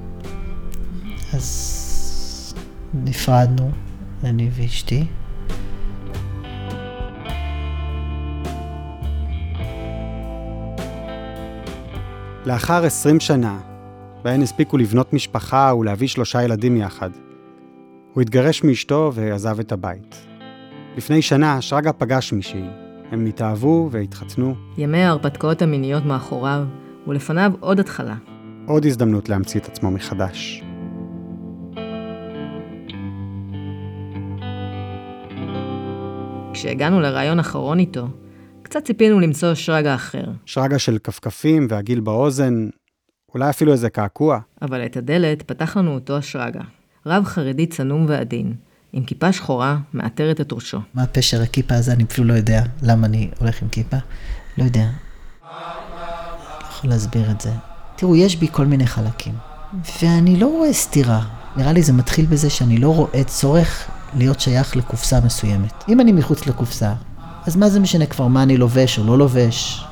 אז 1.32 2.54
נפרדנו, 3.04 3.70
אני 4.24 4.48
ואשתי. 4.52 5.04
לאחר 12.46 12.84
עשרים 12.84 13.20
שנה, 13.20 13.58
בהן 14.22 14.42
הספיקו 14.42 14.78
לבנות 14.78 15.12
משפחה 15.12 15.72
ולהביא 15.78 16.08
שלושה 16.08 16.42
ילדים 16.42 16.76
יחד, 16.76 17.10
הוא 18.14 18.22
התגרש 18.22 18.64
מאשתו 18.64 19.12
ועזב 19.14 19.60
את 19.60 19.72
הבית. 19.72 20.26
לפני 20.96 21.22
שנה 21.22 21.60
שרגא 21.60 21.92
פגש 21.98 22.32
מישהי. 22.32 22.64
הם 23.10 23.26
התאהבו 23.26 23.88
והתחתנו. 23.92 24.54
ימי 24.78 25.02
ההרפתקאות 25.02 25.62
המיניות 25.62 26.04
מאחוריו, 26.04 26.64
ולפניו 27.06 27.52
עוד 27.60 27.80
התחלה. 27.80 28.16
עוד 28.66 28.86
הזדמנות 28.86 29.28
להמציא 29.28 29.60
את 29.60 29.66
עצמו 29.66 29.90
מחדש. 29.90 30.62
כשהגענו 36.60 37.00
לראיון 37.00 37.38
אחרון 37.38 37.78
איתו, 37.78 38.08
קצת 38.62 38.84
ציפינו 38.84 39.20
למצוא 39.20 39.54
שרגא 39.54 39.94
אחר. 39.94 40.24
שרגא 40.46 40.78
של 40.78 40.98
כפכפים 41.04 41.66
והגיל 41.70 42.00
באוזן, 42.00 42.68
אולי 43.34 43.50
אפילו 43.50 43.72
איזה 43.72 43.90
קעקוע. 43.90 44.38
אבל 44.62 44.86
את 44.86 44.96
הדלת 44.96 45.42
פתח 45.42 45.76
לנו 45.76 45.94
אותו 45.94 46.16
השרגא. 46.16 46.60
רב 47.06 47.24
חרדי 47.24 47.66
צנום 47.66 48.06
ועדין, 48.08 48.54
עם 48.92 49.04
כיפה 49.04 49.32
שחורה, 49.32 49.78
מעטרת 49.92 50.40
את 50.40 50.52
ראשו. 50.52 50.78
מה 50.94 51.06
פשר 51.06 51.42
הכיפה 51.42 51.74
הזה? 51.74 51.92
אני 51.92 52.04
אפילו 52.04 52.26
לא 52.26 52.32
יודע 52.32 52.62
למה 52.82 53.06
אני 53.06 53.30
הולך 53.38 53.62
עם 53.62 53.68
כיפה. 53.68 53.96
לא 54.58 54.64
יודע. 54.64 54.86
לא 55.42 55.48
יכול 56.68 56.90
להסביר 56.90 57.30
את 57.30 57.40
זה. 57.40 57.50
תראו, 57.96 58.16
יש 58.16 58.36
בי 58.36 58.48
כל 58.52 58.66
מיני 58.66 58.86
חלקים, 58.86 59.34
ואני 60.02 60.40
לא 60.40 60.46
רואה 60.46 60.72
סתירה 60.72 61.40
נראה 61.56 61.72
לי 61.72 61.82
זה 61.82 61.92
מתחיל 61.92 62.26
בזה 62.26 62.50
שאני 62.50 62.78
לא 62.78 62.94
רואה 62.94 63.24
צורך 63.24 63.88
להיות 64.14 64.40
שייך 64.40 64.76
לקופסה 64.76 65.20
מסוימת. 65.20 65.84
אם 65.88 66.00
אני 66.00 66.12
מחוץ 66.12 66.46
לקופסה, 66.46 66.92
אז 67.46 67.56
מה 67.56 67.68
זה 67.68 67.80
משנה 67.80 68.06
כבר 68.06 68.26
מה 68.26 68.42
אני 68.42 68.56
לובש 68.56 68.98
או 68.98 69.04
לא 69.04 69.18
לובש? 69.18 69.84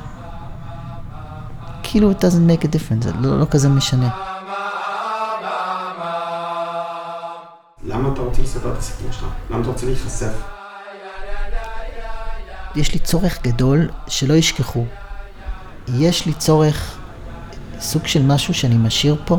כאילו, 1.82 2.10
it 2.10 2.14
doesn't 2.14 2.50
make 2.50 2.64
a 2.64 2.66
difference, 2.66 3.04
זה 3.04 3.12
לא, 3.20 3.40
לא 3.40 3.46
כזה 3.50 3.68
משנה. 3.68 4.08
למה 7.84 8.12
אתה 8.12 8.20
רוצה 8.20 8.42
לספר 8.42 8.72
את 8.72 8.78
הסיפור 8.78 9.12
שלך? 9.12 9.26
למה 9.50 9.60
אתה 9.60 9.68
רוצה 9.68 9.86
להיחשף? 9.86 10.32
יש 12.76 12.92
לי 12.92 12.98
צורך 12.98 13.42
גדול 13.42 13.90
שלא 14.06 14.34
ישכחו. 14.34 14.84
יש 15.94 16.26
לי 16.26 16.34
צורך, 16.34 16.98
סוג 17.80 18.06
של 18.06 18.22
משהו 18.22 18.54
שאני 18.54 18.76
משאיר 18.76 19.22
פה, 19.26 19.38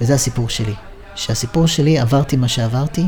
וזה 0.00 0.14
הסיפור 0.14 0.48
שלי. 0.48 0.74
שהסיפור 1.14 1.66
שלי, 1.66 1.98
עברתי 1.98 2.36
מה 2.36 2.48
שעברתי, 2.48 3.06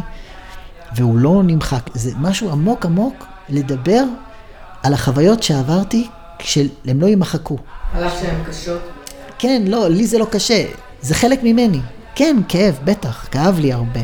והוא 0.94 1.18
לא 1.18 1.42
נמחק. 1.44 1.90
זה 1.94 2.10
משהו 2.16 2.50
עמוק 2.50 2.86
עמוק 2.86 3.26
לדבר 3.48 4.02
על 4.82 4.94
החוויות 4.94 5.42
שעברתי 5.42 6.08
כשהם 6.38 7.00
לא 7.00 7.06
יימחקו. 7.06 7.58
על 7.94 8.06
אף 8.06 8.20
שהן 8.20 8.44
קשות. 8.48 8.82
כן, 9.38 9.62
לא, 9.66 9.88
לי 9.88 10.06
זה 10.06 10.18
לא 10.18 10.26
קשה, 10.30 10.64
זה 11.00 11.14
חלק 11.14 11.40
ממני. 11.42 11.80
כן, 12.14 12.36
כאב, 12.48 12.78
בטח, 12.84 13.28
כאב 13.30 13.58
לי 13.58 13.72
הרבה. 13.72 14.00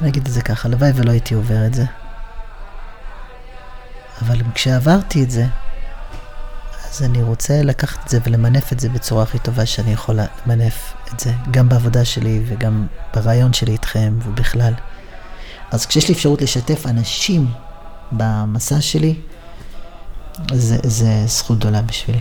אני 0.00 0.08
אגיד 0.08 0.26
את 0.26 0.32
זה 0.32 0.42
ככה, 0.42 0.68
הלוואי 0.68 0.90
ולא 0.94 1.10
הייתי 1.10 1.34
עובר 1.34 1.66
את 1.66 1.74
זה. 1.74 1.84
אבל 4.22 4.42
כשעברתי 4.54 5.22
את 5.22 5.30
זה, 5.30 5.46
אז 6.90 7.02
אני 7.02 7.22
רוצה 7.22 7.62
לקחת 7.62 8.04
את 8.04 8.08
זה 8.08 8.18
ולמנף 8.24 8.72
את 8.72 8.80
זה 8.80 8.88
בצורה 8.88 9.22
הכי 9.22 9.38
טובה 9.38 9.66
שאני 9.66 9.92
יכול 9.92 10.18
למנף 10.46 10.94
את 11.14 11.20
זה, 11.20 11.32
גם 11.50 11.68
בעבודה 11.68 12.04
שלי 12.04 12.42
וגם 12.46 12.86
ברעיון 13.14 13.52
שלי 13.52 13.72
איתכם 13.72 14.18
ובכלל. 14.24 14.72
אז 15.70 15.86
כשיש 15.86 16.08
לי 16.08 16.14
אפשרות 16.14 16.42
לשתף 16.42 16.86
אנשים 16.86 17.46
במסע 18.12 18.80
שלי, 18.80 19.14
זה, 20.52 20.76
זה 20.82 21.26
זכות 21.26 21.58
גדולה 21.58 21.82
בשבילי. 21.82 22.20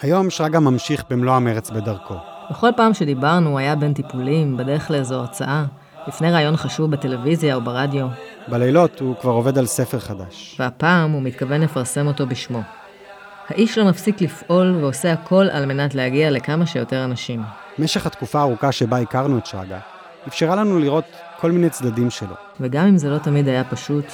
היום 0.00 0.30
שרגא 0.30 0.58
ממשיך 0.58 1.04
במלוא 1.10 1.34
המרץ 1.34 1.70
בדרכו. 1.70 2.14
בכל 2.50 2.70
פעם 2.76 2.94
שדיברנו, 2.94 3.50
הוא 3.50 3.58
היה 3.58 3.76
בין 3.76 3.92
טיפולים, 3.92 4.56
בדרך 4.56 4.90
לאיזו 4.90 5.14
הרצאה, 5.14 5.64
לפני 6.06 6.32
ראיון 6.32 6.56
חשוב 6.56 6.90
בטלוויזיה 6.90 7.54
או 7.54 7.60
ברדיו, 7.60 8.06
בלילות 8.48 9.00
הוא 9.00 9.16
כבר 9.20 9.30
עובד 9.30 9.58
על 9.58 9.66
ספר 9.66 9.98
חדש. 9.98 10.56
והפעם 10.58 11.10
הוא 11.10 11.22
מתכוון 11.22 11.60
לפרסם 11.60 12.06
אותו 12.06 12.26
בשמו. 12.26 12.60
האיש 13.52 13.78
לא 13.78 13.84
מפסיק 13.84 14.20
לפעול 14.20 14.76
ועושה 14.80 15.12
הכל 15.12 15.46
על 15.52 15.66
מנת 15.66 15.94
להגיע 15.94 16.30
לכמה 16.30 16.66
שיותר 16.66 17.04
אנשים. 17.04 17.42
משך 17.78 18.06
התקופה 18.06 18.38
הארוכה 18.38 18.72
שבה 18.72 18.98
הכרנו 18.98 19.38
את 19.38 19.46
שרגא, 19.46 19.78
אפשרה 20.28 20.56
לנו 20.56 20.78
לראות 20.78 21.04
כל 21.40 21.50
מיני 21.50 21.70
צדדים 21.70 22.10
שלו. 22.10 22.34
וגם 22.60 22.86
אם 22.86 22.96
זה 22.98 23.10
לא 23.10 23.18
תמיד 23.18 23.48
היה 23.48 23.64
פשוט, 23.64 24.04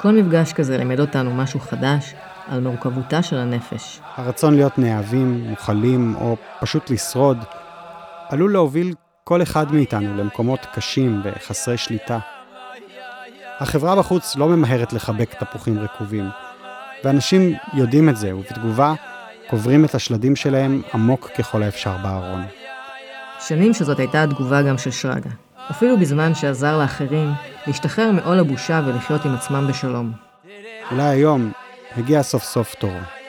כל 0.00 0.12
מפגש 0.12 0.52
כזה 0.52 0.78
לימד 0.78 1.00
אותנו 1.00 1.34
משהו 1.34 1.60
חדש 1.60 2.14
על 2.48 2.60
מורכבותה 2.60 3.22
של 3.22 3.36
הנפש. 3.36 4.00
הרצון 4.16 4.54
להיות 4.54 4.78
נאהבים, 4.78 5.44
מוכלים, 5.48 6.14
או 6.16 6.36
פשוט 6.60 6.90
לשרוד, 6.90 7.38
עלול 8.28 8.52
להוביל 8.52 8.94
כל 9.24 9.42
אחד 9.42 9.72
מאיתנו 9.72 10.16
למקומות 10.16 10.66
קשים 10.74 11.20
וחסרי 11.24 11.76
שליטה. 11.76 12.18
החברה 13.60 13.96
בחוץ 13.96 14.36
לא 14.36 14.48
ממהרת 14.48 14.92
לחבק 14.92 15.34
תפוחים 15.34 15.78
רקובים, 15.78 16.28
ואנשים 17.04 17.54
יודעים 17.74 18.08
את 18.08 18.16
זה, 18.16 18.36
ובתגובה 18.36 18.94
קוברים 19.46 19.84
את 19.84 19.94
השלדים 19.94 20.36
שלהם 20.36 20.82
עמוק 20.94 21.30
ככל 21.38 21.62
האפשר 21.62 21.96
בארון. 22.02 22.42
שנים 23.40 23.74
שזאת 23.74 23.98
הייתה 23.98 24.22
התגובה 24.22 24.62
גם 24.62 24.78
של 24.78 24.90
שרגא. 24.90 25.30
אפילו 25.70 25.98
בזמן 25.98 26.34
שעזר 26.34 26.78
לאחרים 26.78 27.32
להשתחרר 27.66 28.10
מעול 28.10 28.38
הבושה 28.38 28.82
ולחיות 28.86 29.24
עם 29.24 29.34
עצמם 29.34 29.66
בשלום. 29.68 30.12
אולי 30.90 31.02
היום 31.02 31.52
הגיע 31.96 32.22
סוף 32.22 32.44
סוף 32.44 32.74
תורו. 32.74 33.19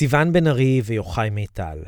סיון 0.00 0.32
בן 0.32 0.46
ארי 0.46 0.82
ויוחאי 0.84 1.30
מיטל. 1.30 1.78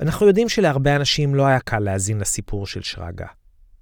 אנחנו 0.00 0.26
יודעים 0.26 0.48
שלהרבה 0.48 0.96
אנשים 0.96 1.34
לא 1.34 1.46
היה 1.46 1.60
קל 1.60 1.78
להאזין 1.78 2.18
לסיפור 2.18 2.66
של 2.66 2.82
שרגא. 2.82 3.26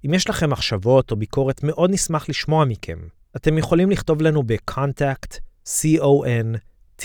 אם 0.05 0.13
יש 0.13 0.29
לכם 0.29 0.49
מחשבות 0.49 1.11
או 1.11 1.15
ביקורת, 1.15 1.63
מאוד 1.63 1.91
נשמח 1.91 2.29
לשמוע 2.29 2.65
מכם. 2.65 2.99
אתם 3.35 3.57
יכולים 3.57 3.91
לכתוב 3.91 4.21
לנו 4.21 4.43
ב-contact, 4.43 5.37
c-o-n-t-a-c-t, 5.65 7.03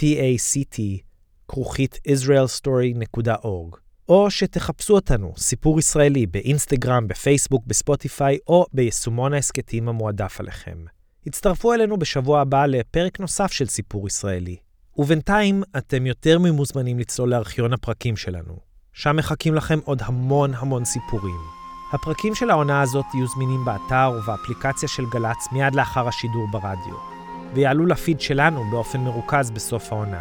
כרוכית 1.48 1.98
israelstory.org, 2.09 3.76
או 4.09 4.31
שתחפשו 4.31 4.94
אותנו, 4.94 5.33
סיפור 5.37 5.79
ישראלי, 5.79 6.26
באינסטגרם, 6.26 7.09
בפייסבוק, 7.09 7.66
בספוטיפיי, 7.66 8.38
או 8.46 8.66
ביישומון 8.72 9.33
ההסכתים 9.33 9.88
המועדף 9.88 10.40
עליכם. 10.40 10.79
הצטרפו 11.26 11.72
אלינו 11.74 11.96
בשבוע 11.96 12.40
הבא 12.40 12.66
לפרק 12.66 13.20
נוסף 13.20 13.52
של 13.52 13.66
סיפור 13.66 14.07
ישראלי. 14.07 14.65
ובינתיים 14.98 15.62
אתם 15.78 16.06
יותר 16.06 16.38
ממוזמנים 16.38 16.98
לצלול 16.98 17.30
לארכיון 17.30 17.72
הפרקים 17.72 18.16
שלנו. 18.16 18.56
שם 18.92 19.16
מחכים 19.16 19.54
לכם 19.54 19.78
עוד 19.85 20.02
המון 20.04 20.54
המון 20.54 20.85
סיפורים. 20.85 21.40
הפרקים 21.92 22.35
של 22.35 22.50
העונה 22.50 22.82
הזאת 22.82 23.04
יהיו 23.14 23.26
זמינים 23.26 23.64
באתר 23.64 24.12
ובאפליקציה 24.18 24.88
של 24.88 25.02
גל"צ 25.12 25.52
מיד 25.52 25.74
לאחר 25.74 26.09
השידור 26.09 26.48
ברדיו, 26.50 26.96
ויעלו 27.54 27.87
לפיד 27.87 28.20
שלנו 28.20 28.64
באופן 28.70 29.00
מרוכז 29.00 29.50
בסוף 29.50 29.92
העונה. 29.92 30.20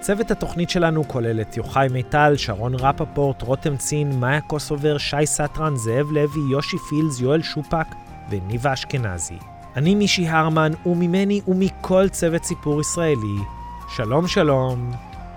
צוות 0.00 0.30
התוכנית 0.30 0.70
שלנו 0.70 1.08
כולל 1.08 1.40
את 1.40 1.56
יוחאי 1.56 1.88
מיטל, 1.88 2.34
שרון 2.36 2.74
רפפורט, 2.74 3.42
רותם 3.42 3.76
צין, 3.76 4.20
מאיה 4.20 4.40
קוסובר, 4.40 4.98
שי 4.98 5.26
סטרן, 5.26 5.76
זאב 5.76 6.06
לוי, 6.12 6.40
יושי 6.50 6.76
פילס, 6.78 7.20
יואל 7.20 7.42
שופק 7.42 7.86
וניבה 8.30 8.72
אשכנזי. 8.72 9.38
אני 9.76 9.94
מישי 9.94 10.28
הרמן, 10.28 10.72
וממני 10.86 11.40
ומכל 11.48 12.08
צוות 12.08 12.44
סיפור 12.44 12.80
ישראלי, 12.80 13.59
שלום 13.96 14.28
שלום, 14.28 14.90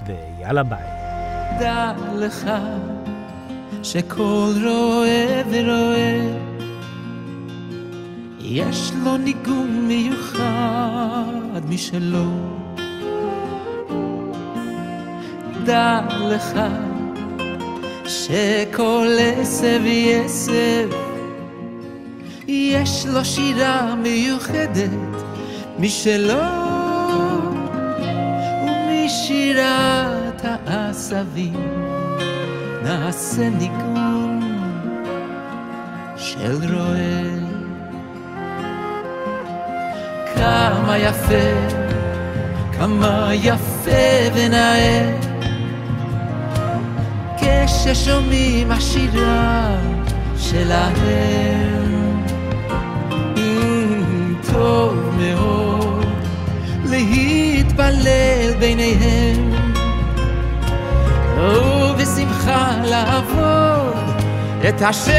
ויאללה 0.06 0.64
ביי. 0.64 0.80
דע 1.60 1.94
לך 2.16 2.52
שכל 3.84 4.52
רואה 4.64 5.42
ורואה 5.50 6.22
יש 8.40 8.92
לו 9.04 9.18
ניגון 9.18 9.86
מיוחד 9.88 11.62
משלו. 11.70 12.26
דע 15.66 16.00
לך 16.20 16.60
שכל 18.06 19.08
עשב 19.20 19.82
יעשב 19.86 20.90
יש 22.48 23.06
לו 23.06 23.26
שירה 23.26 23.96
מיוחדת 23.96 24.90
משלו. 25.80 26.73
שירת 29.14 30.46
העשבים 30.46 31.54
נעשה 32.84 33.50
ניגון 33.50 34.40
של 36.18 36.76
רועה. 36.76 37.24
כמה 40.36 40.98
יפה, 40.98 41.78
כמה 42.78 43.30
יפה 43.34 44.32
ונאה, 44.34 45.18
כששומעים 47.38 48.72
השירה 48.72 49.76
שלהם. 50.38 51.84
טוב 54.54 54.96
מאוד 55.18 56.06
להתפלל 57.78 58.54
ביניהם. 58.60 59.52
ובס 61.38 62.18
בשמחה 62.18 62.72
לעבוד 62.86 64.22
את 64.70 64.82
השם 64.82 65.14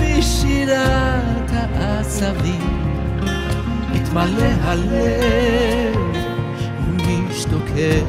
ומשירת 0.00 1.50
העצבים 1.52 2.90
מתמלא 3.92 4.48
הלב 4.62 5.96
ומשתוקק 6.86 8.04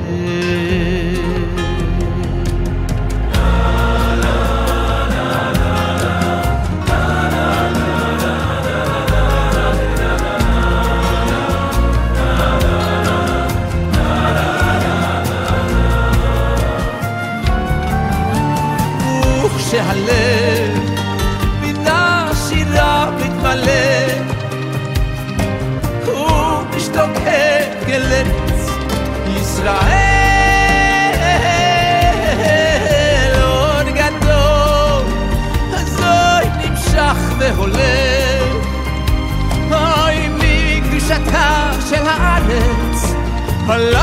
עליו 43.69 43.99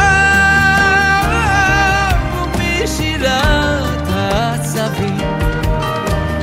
ומשירת 2.54 4.08
העצבים. 4.08 5.16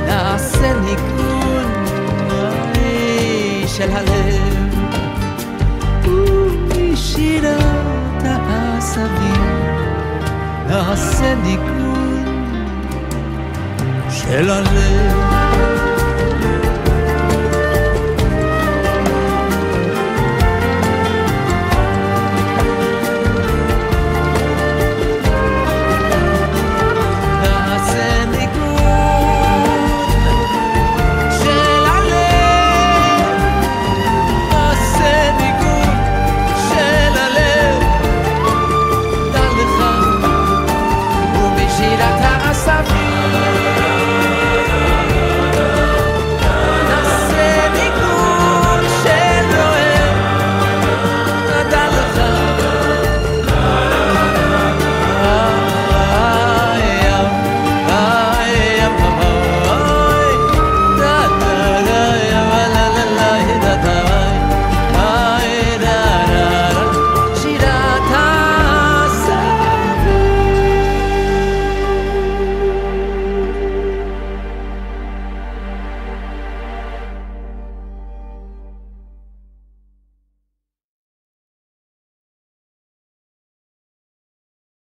נעשה 0.06 0.72
ניגון 0.80 1.84
של 3.66 3.90
הלב. 3.90 4.54
ומשירת 6.04 7.54
העשבים 8.24 9.64
נעשה 10.68 11.34
ניגון 11.34 12.24
של 14.10 14.50
הלב 14.50 15.13